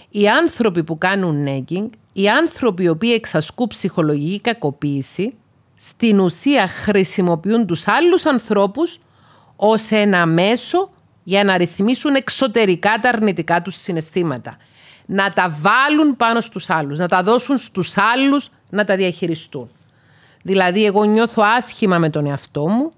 [0.09, 5.34] οι άνθρωποι που κάνουν nagging, οι άνθρωποι οι οποίοι εξασκούν ψυχολογική κακοποίηση,
[5.75, 8.99] στην ουσία χρησιμοποιούν τους άλλους ανθρώπους
[9.55, 10.89] ως ένα μέσο
[11.23, 14.57] για να ρυθμίσουν εξωτερικά τα αρνητικά τους συναισθήματα.
[15.05, 19.69] Να τα βάλουν πάνω στους άλλους, να τα δώσουν στους άλλους να τα διαχειριστούν.
[20.43, 22.91] Δηλαδή εγώ νιώθω άσχημα με τον εαυτό μου,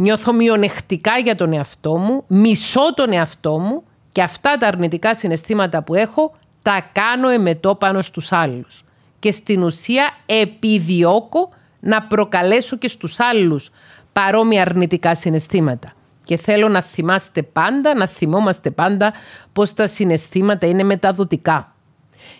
[0.00, 3.82] νιώθω μειονεκτικά για τον εαυτό μου, μισώ τον εαυτό μου
[4.12, 8.84] και αυτά τα αρνητικά συναισθήματα που έχω τα κάνω εμετό πάνω στους άλλους.
[9.18, 13.70] Και στην ουσία επιδιώκω να προκαλέσω και στους άλλους
[14.12, 15.92] παρόμοια αρνητικά συναισθήματα.
[16.24, 19.12] Και θέλω να θυμάστε πάντα, να θυμόμαστε πάντα
[19.52, 21.74] πως τα συναισθήματα είναι μεταδοτικά.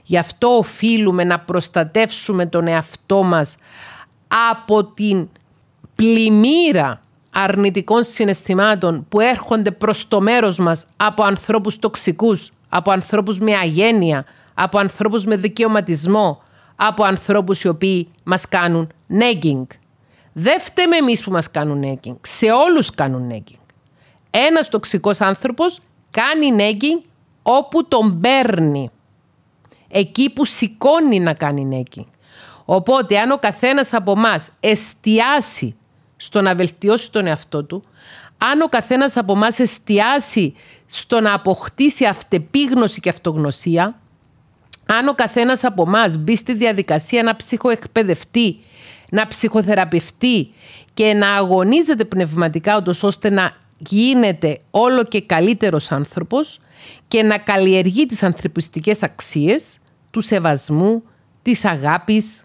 [0.05, 3.57] Γι' αυτό οφείλουμε να προστατεύσουμε τον εαυτό μας
[4.51, 5.29] από την
[5.95, 7.01] πλημμύρα
[7.31, 14.25] αρνητικών συναισθημάτων που έρχονται προς το μέρος μας από ανθρώπους τοξικούς, από ανθρώπους με αγένεια,
[14.55, 16.43] από ανθρώπους με δικαιωματισμό,
[16.77, 19.67] από ανθρώπους οι οποίοι μας κάνουν nagging.
[20.33, 22.17] Δεν φταίμε εμείς που μας κάνουν nagging.
[22.21, 23.59] Σε όλους κάνουν nagging.
[24.31, 27.05] Ένας τοξικός άνθρωπος κάνει nagging
[27.43, 28.91] όπου τον παίρνει.
[29.89, 32.07] Εκεί που σηκώνει να κάνει nagging.
[32.65, 35.77] Οπότε αν ο καθένας από εμά εστιάσει
[36.23, 37.85] στο να βελτιώσει τον εαυτό του,
[38.39, 40.55] αν ο καθένας από εμάς εστιάσει
[40.87, 44.01] στο να αποκτήσει αυτεπίγνωση και αυτογνωσία,
[44.87, 48.57] αν ο καθένας από εμάς μπει στη διαδικασία να ψυχοεκπαιδευτεί,
[49.11, 50.53] να ψυχοθεραπευτεί
[50.95, 56.61] και να αγωνίζεται πνευματικά ώστε να γίνεται όλο και καλύτερος άνθρωπος
[57.09, 59.79] και να καλλιεργεί τις ανθρωπιστικές αξίες
[60.11, 61.03] του σεβασμού,
[61.43, 62.45] της αγάπης,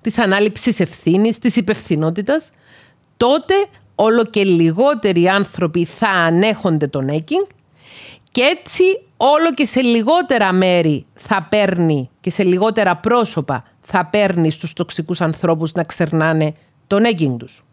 [0.00, 2.50] της ανάληψης ευθύνης, της υπευθυνότητας,
[3.22, 3.54] τότε
[3.94, 7.44] όλο και λιγότεροι άνθρωποι θα ανέχονται τον έκινγκ
[8.32, 8.82] και έτσι
[9.16, 15.20] όλο και σε λιγότερα μέρη θα παίρνει και σε λιγότερα πρόσωπα θα παίρνει στους τοξικούς
[15.20, 16.52] ανθρώπους να ξερνάνε
[16.86, 17.64] τον έκινγκ τους.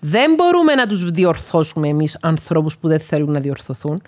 [0.00, 4.02] Δεν μπορούμε να τους διορθώσουμε εμείς ανθρώπους που δεν θέλουν να διορθωθούν.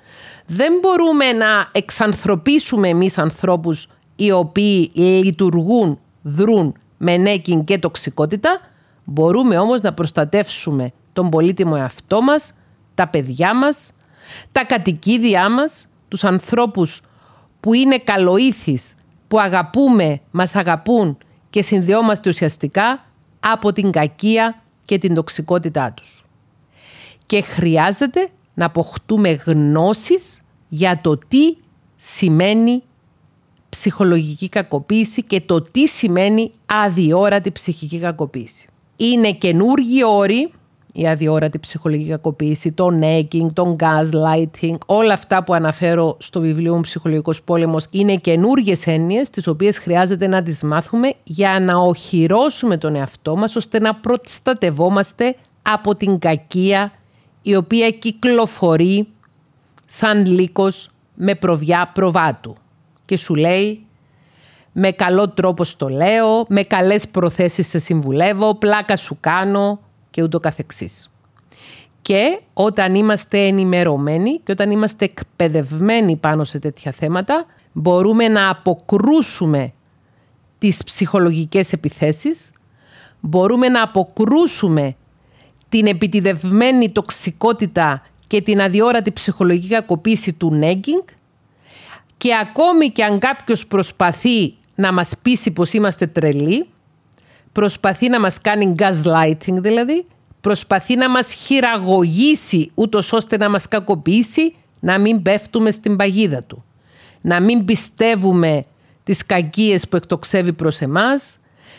[0.47, 8.61] Δεν μπορούμε να εξανθρωπίσουμε εμείς ανθρώπους οι οποίοι λειτουργούν, δρούν με νέκιν και τοξικότητα,
[9.07, 12.53] μπορούμε όμως να προστατεύσουμε τον πολύτιμο εαυτό μας,
[12.95, 13.93] τα παιδιά μας,
[14.53, 17.01] τα κατοικίδια μας, τους ανθρώπους
[17.61, 18.95] που είναι καλοήθεις,
[19.29, 21.19] που αγαπούμε, μας αγαπούν
[21.51, 23.05] και συνδυόμαστε ουσιαστικά
[23.41, 26.25] από την κακία και την τοξικότητά τους.
[27.27, 31.57] Και χρειάζεται να αποκτούμε γνώσεις για το τι
[31.97, 32.83] σημαίνει
[33.69, 38.69] ψυχολογική κακοποίηση και το τι σημαίνει αδιόρατη ψυχική κακοποίηση.
[38.97, 40.51] Είναι καινούργιοι όροι
[40.97, 46.81] η αδιόρατη ψυχολογική κακοποίηση, το nagging, το gaslighting, όλα αυτά που αναφέρω στο βιβλίο μου
[46.81, 52.95] «Ψυχολογικός πόλεμος» είναι καινούργιες έννοιες τις οποίες χρειάζεται να τις μάθουμε για να οχυρώσουμε τον
[52.95, 56.93] εαυτό μας ώστε να προστατευόμαστε από την κακία
[57.43, 59.09] η οποία κυκλοφορεί
[59.87, 62.57] σαν λύκος με προβιά προβάτου.
[63.05, 63.86] Και σου λέει
[64.79, 70.41] με καλό τρόπο στο λέω, με καλές προθέσεις σε συμβουλεύω, πλάκα σου κάνω και ούτω
[70.41, 71.11] καθεξής.
[72.03, 79.73] Και όταν είμαστε ενημερωμένοι και όταν είμαστε εκπαιδευμένοι πάνω σε τέτοια θέματα, μπορούμε να αποκρούσουμε
[80.59, 82.53] τις ψυχολογικές επιθέσεις,
[83.21, 84.97] μπορούμε να αποκρούσουμε
[85.69, 91.03] την επιτιδευμένη τοξικότητα και την αδιόρατη ψυχολογική κακοποίηση του νέγκινγκ
[92.17, 96.67] και ακόμη και αν κάποιος προσπαθεί να μας πείσει πως είμαστε τρελοί,
[97.53, 100.07] προσπαθεί να μας κάνει gaslighting δηλαδή,
[100.41, 106.65] προσπαθεί να μας χειραγωγήσει ούτως ώστε να μας κακοποιήσει, να μην πέφτουμε στην παγίδα του.
[107.21, 108.63] Να μην πιστεύουμε
[109.05, 111.39] τις κακίες που εκτοξεύει προς εμάς,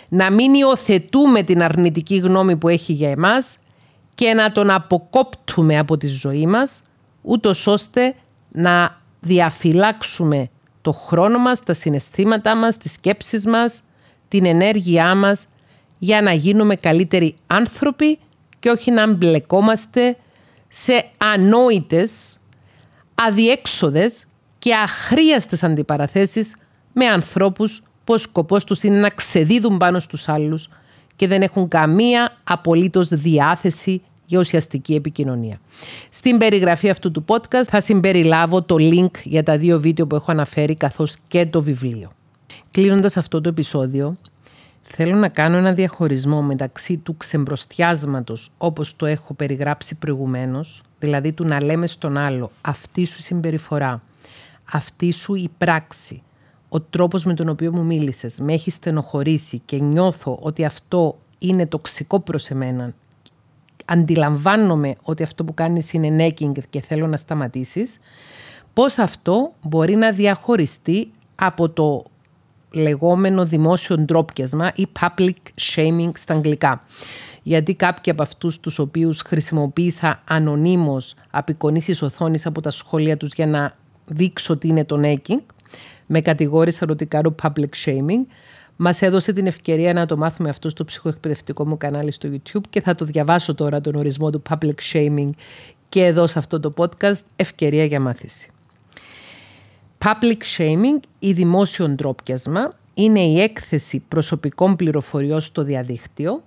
[0.10, 3.58] να μην υιοθετούμε την αρνητική γνώμη που έχει για εμάς
[4.16, 6.84] και να τον αποκόπτουμε από τη ζωή μας,
[7.22, 8.16] ούτως ώστε
[8.52, 10.50] να διαφυλάξουμε
[10.88, 13.82] το χρόνο μας, τα συναισθήματά μας, τις σκέψεις μας,
[14.28, 15.46] την ενέργειά μας
[15.98, 18.20] για να γίνουμε καλύτεροι άνθρωποι
[18.60, 20.18] και όχι να μπλεκόμαστε
[20.68, 22.40] σε ανόητες,
[23.16, 24.26] αδιέξοδες
[24.60, 26.56] και αχρίαστες αντιπαραθέσεις
[26.94, 30.70] με ανθρώπους που ο σκοπός τους είναι να ξεδίδουν πάνω στους άλλους
[31.16, 35.60] και δεν έχουν καμία απολύτως διάθεση για ουσιαστική επικοινωνία.
[36.10, 40.32] Στην περιγραφή αυτού του podcast θα συμπεριλάβω το link για τα δύο βίντεο που έχω
[40.32, 42.12] αναφέρει καθώς και το βιβλίο.
[42.72, 44.18] Κλείνοντας αυτό το επεισόδιο,
[44.82, 51.46] θέλω να κάνω ένα διαχωρισμό μεταξύ του ξεμπροστιάσματος όπως το έχω περιγράψει προηγουμένως, δηλαδή του
[51.46, 54.02] να λέμε στον άλλο αυτή σου συμπεριφορά,
[54.72, 56.22] αυτή σου η πράξη,
[56.70, 61.66] ο τρόπος με τον οποίο μου μίλησες με έχει στενοχωρήσει και νιώθω ότι αυτό είναι
[61.66, 62.94] τοξικό προς εμένα
[63.90, 68.00] αντιλαμβάνομαι ότι αυτό που κάνεις είναι necking και θέλω να σταματήσεις,
[68.74, 72.06] πώς αυτό μπορεί να διαχωριστεί από το
[72.72, 75.36] λεγόμενο δημόσιο ντρόπιασμα ή public
[75.76, 76.84] shaming στα αγγλικά.
[77.44, 83.48] Γιατί κάποιοι από αυτούς τους οποίους χρησιμοποίησα ανωνύμως απεικονίσεις οθόνης από τα σχόλια τους για
[83.48, 83.76] να
[84.06, 85.42] δείξω τι είναι το necking,
[86.06, 88.26] με κατηγόρησαν ότι κάνω public shaming,
[88.78, 92.82] Μας έδωσε την ευκαιρία να το μάθουμε αυτό στο ψυχοεκπαιδευτικό μου κανάλι στο YouTube και
[92.82, 95.30] θα το διαβάσω τώρα τον ορισμό του public shaming
[95.90, 98.50] και εδώ σε αυτό το podcast ευκαιρία για μάθηση.
[99.98, 106.44] Public shaming ή δημόσιο ντρόπιασμα είναι η έκθεση προσωπικών πληροφοριών στο διαδίκτυο,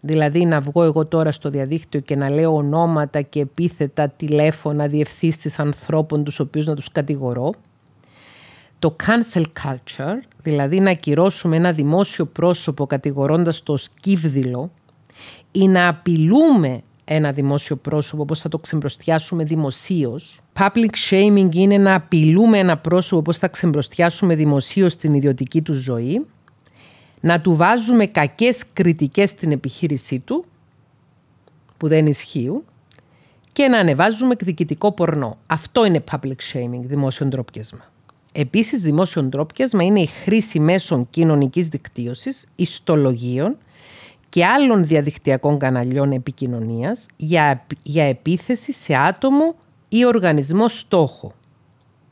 [0.00, 5.58] δηλαδή να βγω εγώ τώρα στο διαδίκτυο και να λέω ονόματα και επίθετα, τηλέφωνα, διευθύνσεις
[5.58, 7.52] ανθρώπων τους οποίους να τους κατηγορώ,
[8.80, 14.70] το cancel culture, δηλαδή να ακυρώσουμε ένα δημόσιο πρόσωπο κατηγορώντας το σκύβδηλο
[15.52, 20.40] ή να απειλούμε ένα δημόσιο πρόσωπο, πώς θα το ξεμπροστιάσουμε δημοσίως.
[20.58, 26.26] Public shaming είναι να απειλούμε ένα πρόσωπο, πώς θα ξεμπροστιάσουμε δημοσίως στην ιδιωτική του ζωή.
[27.20, 30.44] Να του βάζουμε κακές κριτικές στην επιχείρησή του,
[31.76, 32.62] που δεν ισχύουν.
[33.52, 35.38] Και να ανεβάζουμε εκδικητικό πορνό.
[35.46, 37.89] Αυτό είναι public shaming, δημόσιο ντρόπιασμα.
[38.32, 43.56] Επίσης, δημόσιο ντρόπιασμα είναι η χρήση μέσων κοινωνικής δικτύωσης, ιστολογίων
[44.28, 49.54] και άλλων διαδικτυακών καναλιών επικοινωνίας για, για επίθεση σε άτομο
[49.88, 51.34] ή οργανισμό στόχο.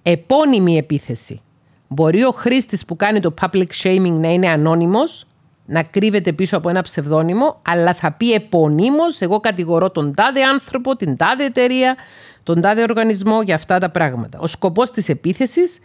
[0.03, 1.41] Επώνυμη επίθεση.
[1.89, 5.27] Μπορεί ο χρήστης που κάνει το public shaming να είναι ανώνυμος,
[5.71, 10.97] να κρύβεται πίσω από ένα ψευδόνυμο, αλλά θα πει επωνύμως, εγώ κατηγορώ τον τάδε άνθρωπο,
[10.97, 11.97] την τάδε εταιρεία,
[12.43, 14.39] τον τάδε οργανισμό για αυτά τα πράγματα.
[14.39, 15.79] Ο σκοπός της επίθεσης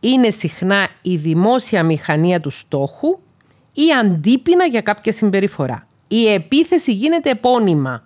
[0.00, 3.18] είναι συχνά η δημόσια μηχανία του στόχου
[3.72, 5.86] ή αντίπεινα για κάποια συμπεριφορά.
[6.08, 8.02] Η επίθεση γίνεται επώνυμα.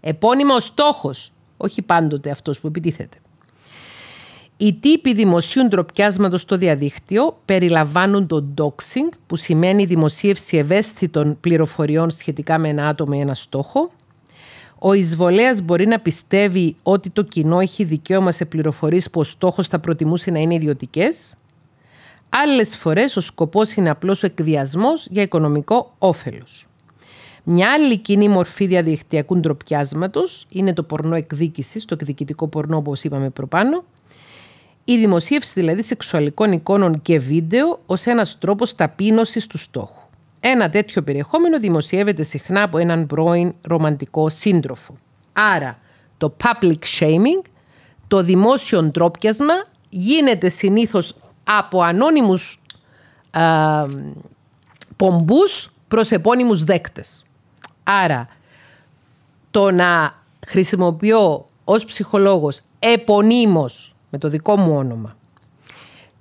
[0.00, 3.18] Επώνυμα ο στόχος, όχι πάντοτε αυτός που επιτίθεται.
[4.56, 12.58] Οι τύποι δημοσίου ντροπιάσματος στο διαδίκτυο περιλαμβάνουν το doxing, που σημαίνει δημοσίευση ευαίσθητων πληροφοριών σχετικά
[12.58, 13.90] με ένα άτομο ή ένα στόχο,
[14.78, 19.68] ο εισβολέας μπορεί να πιστεύει ότι το κοινό έχει δικαίωμα σε πληροφορίες που ο στόχος
[19.68, 21.34] θα προτιμούσε να είναι ιδιωτικές.
[22.28, 26.66] Άλλες φορές ο σκοπός είναι απλώς ο εκβιασμός για οικονομικό όφελος.
[27.44, 33.30] Μια άλλη κοινή μορφή διαδικτυακού ντροπιάσματος είναι το πορνό εκδίκησης, το εκδικητικό πορνό όπως είπαμε
[33.30, 33.84] προπάνω,
[34.84, 40.02] η δημοσίευση δηλαδή σεξουαλικών εικόνων και βίντεο ως ένας τρόπος ταπείνωσης του στόχου.
[40.40, 44.96] Ένα τέτοιο περιεχόμενο δημοσιεύεται συχνά από έναν πρώην ρομαντικό σύντροφο.
[45.32, 45.78] Άρα,
[46.16, 47.48] το public shaming,
[48.08, 49.54] το δημόσιο ντρόπιασμα,
[49.88, 51.14] γίνεται συνήθως
[51.44, 52.60] από ανώνυμους
[53.30, 53.86] α,
[54.96, 57.24] πομπούς προς επώνυμους δέκτες.
[57.82, 58.28] Άρα,
[59.50, 65.16] το να χρησιμοποιώ ως ψυχολόγος επωνύμως, με το δικό μου όνομα,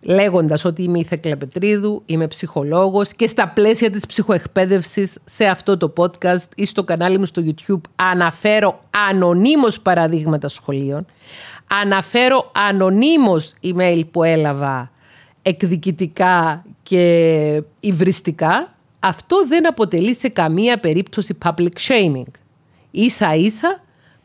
[0.02, 5.78] λέγοντας ότι είμαι η Θέκλα Πετρίδου, είμαι ψυχολόγος και στα πλαίσια της ψυχοεκπαίδευσης σε αυτό
[5.78, 11.06] το podcast ή στο κανάλι μου στο YouTube αναφέρω ανωνύμως παραδείγματα σχολείων,
[11.82, 14.91] αναφέρω ανωνύμως email που έλαβα
[15.41, 22.32] εκδικητικά και υβριστικά, αυτό δεν αποτελεί σε καμία περίπτωση public shaming.
[22.91, 23.84] Ίσα ίσα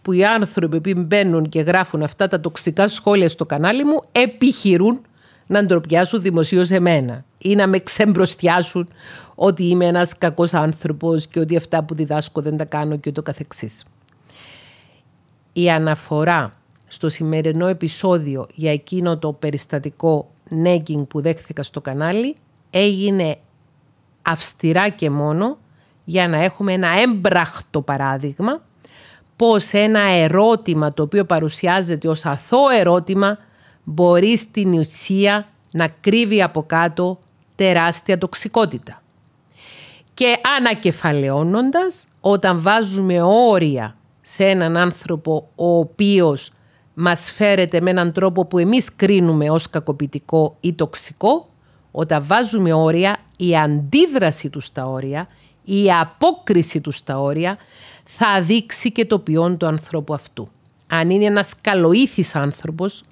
[0.08, 5.00] που οι άνθρωποι που μπαίνουν και γράφουν αυτά τα τοξικά σχόλια στο κανάλι μου επιχειρούν
[5.46, 8.88] να ντροπιάσουν δημοσίως εμένα ή να με ξεμπροστιάσουν
[9.34, 13.22] ότι είμαι ένας κακός άνθρωπος και ότι αυτά που διδάσκω δεν τα κάνω και ούτω
[13.22, 13.84] καθεξής.
[15.52, 16.52] Η αναφορά
[16.88, 20.30] στο σημερινό επεισόδιο για εκείνο το περιστατικό
[20.64, 22.36] negging που δέχθηκα στο κανάλι
[22.70, 23.38] έγινε
[24.22, 25.58] αυστηρά και μόνο
[26.04, 28.66] για να έχουμε ένα έμπραχτο παράδειγμα
[29.38, 33.38] πως ένα ερώτημα το οποίο παρουσιάζεται ως αθώο ερώτημα
[33.84, 37.18] μπορεί στην ουσία να κρύβει από κάτω
[37.54, 39.02] τεράστια τοξικότητα.
[40.14, 46.52] Και ανακεφαλαιώνοντας, όταν βάζουμε όρια σε έναν άνθρωπο ο οποίος
[46.94, 51.48] μας φέρεται με έναν τρόπο που εμείς κρίνουμε ως κακοποιητικό ή τοξικό,
[51.90, 55.28] όταν βάζουμε όρια, η αντίδραση τους στα όρια,
[55.64, 57.56] η απόκριση τους στα όρια
[58.10, 60.48] θα δείξει και το ποιόν του ανθρώπου αυτού.
[60.86, 63.04] Αν είναι ένας καλοήθης άνθρωπος,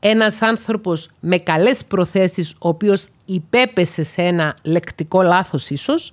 [0.00, 6.12] ένας άνθρωπος με καλές προθέσεις, ο οποίος υπέπεσε σε ένα λεκτικό λάθος ίσως,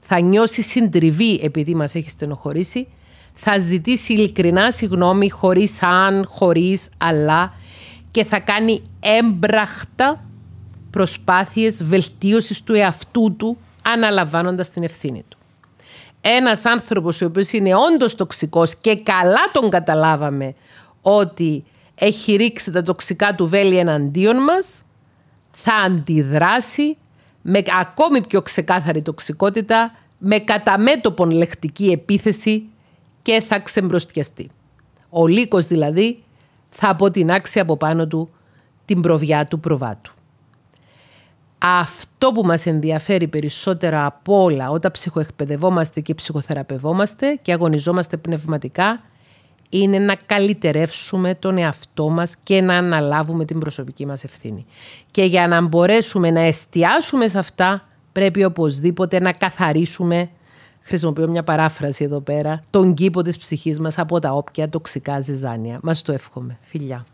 [0.00, 2.86] θα νιώσει συντριβή επειδή μας έχει στενοχωρήσει,
[3.34, 7.54] θα ζητήσει ειλικρινά συγγνώμη χωρίς αν, χωρίς αλλά
[8.10, 10.24] και θα κάνει έμπραχτα
[10.90, 15.38] προσπάθειες βελτίωσης του εαυτού του αναλαμβάνοντας την ευθύνη του.
[16.24, 20.54] Ένας άνθρωπος ο οποίος είναι όντως τοξικός και καλά τον καταλάβαμε
[21.02, 21.64] ότι
[21.94, 24.82] έχει ρίξει τα τοξικά του βέλη εναντίον μας,
[25.50, 26.96] θα αντιδράσει
[27.42, 32.62] με ακόμη πιο ξεκάθαρη τοξικότητα, με καταμέτωπον λεκτική επίθεση
[33.22, 34.50] και θα ξεμπροστιαστεί.
[35.08, 36.22] Ο λύκος δηλαδή
[36.70, 38.30] θα αποτινάξει από πάνω του
[38.84, 40.14] την προβιά του προβάτου.
[41.64, 49.00] Αυτό που μας ενδιαφέρει περισσότερα από όλα όταν ψυχοεκπαιδευόμαστε και ψυχοθεραπευόμαστε και αγωνιζόμαστε πνευματικά
[49.68, 54.66] είναι να καλυτερεύσουμε τον εαυτό μας και να αναλάβουμε την προσωπική μας ευθύνη.
[55.10, 60.30] Και για να μπορέσουμε να εστιάσουμε σε αυτά πρέπει οπωσδήποτε να καθαρίσουμε
[60.82, 65.78] χρησιμοποιώ μια παράφραση εδώ πέρα, τον κήπο της ψυχής μας από τα όποια τοξικά ζυζάνια.
[65.82, 66.58] Μας το εύχομαι.
[66.60, 67.06] Φιλιά.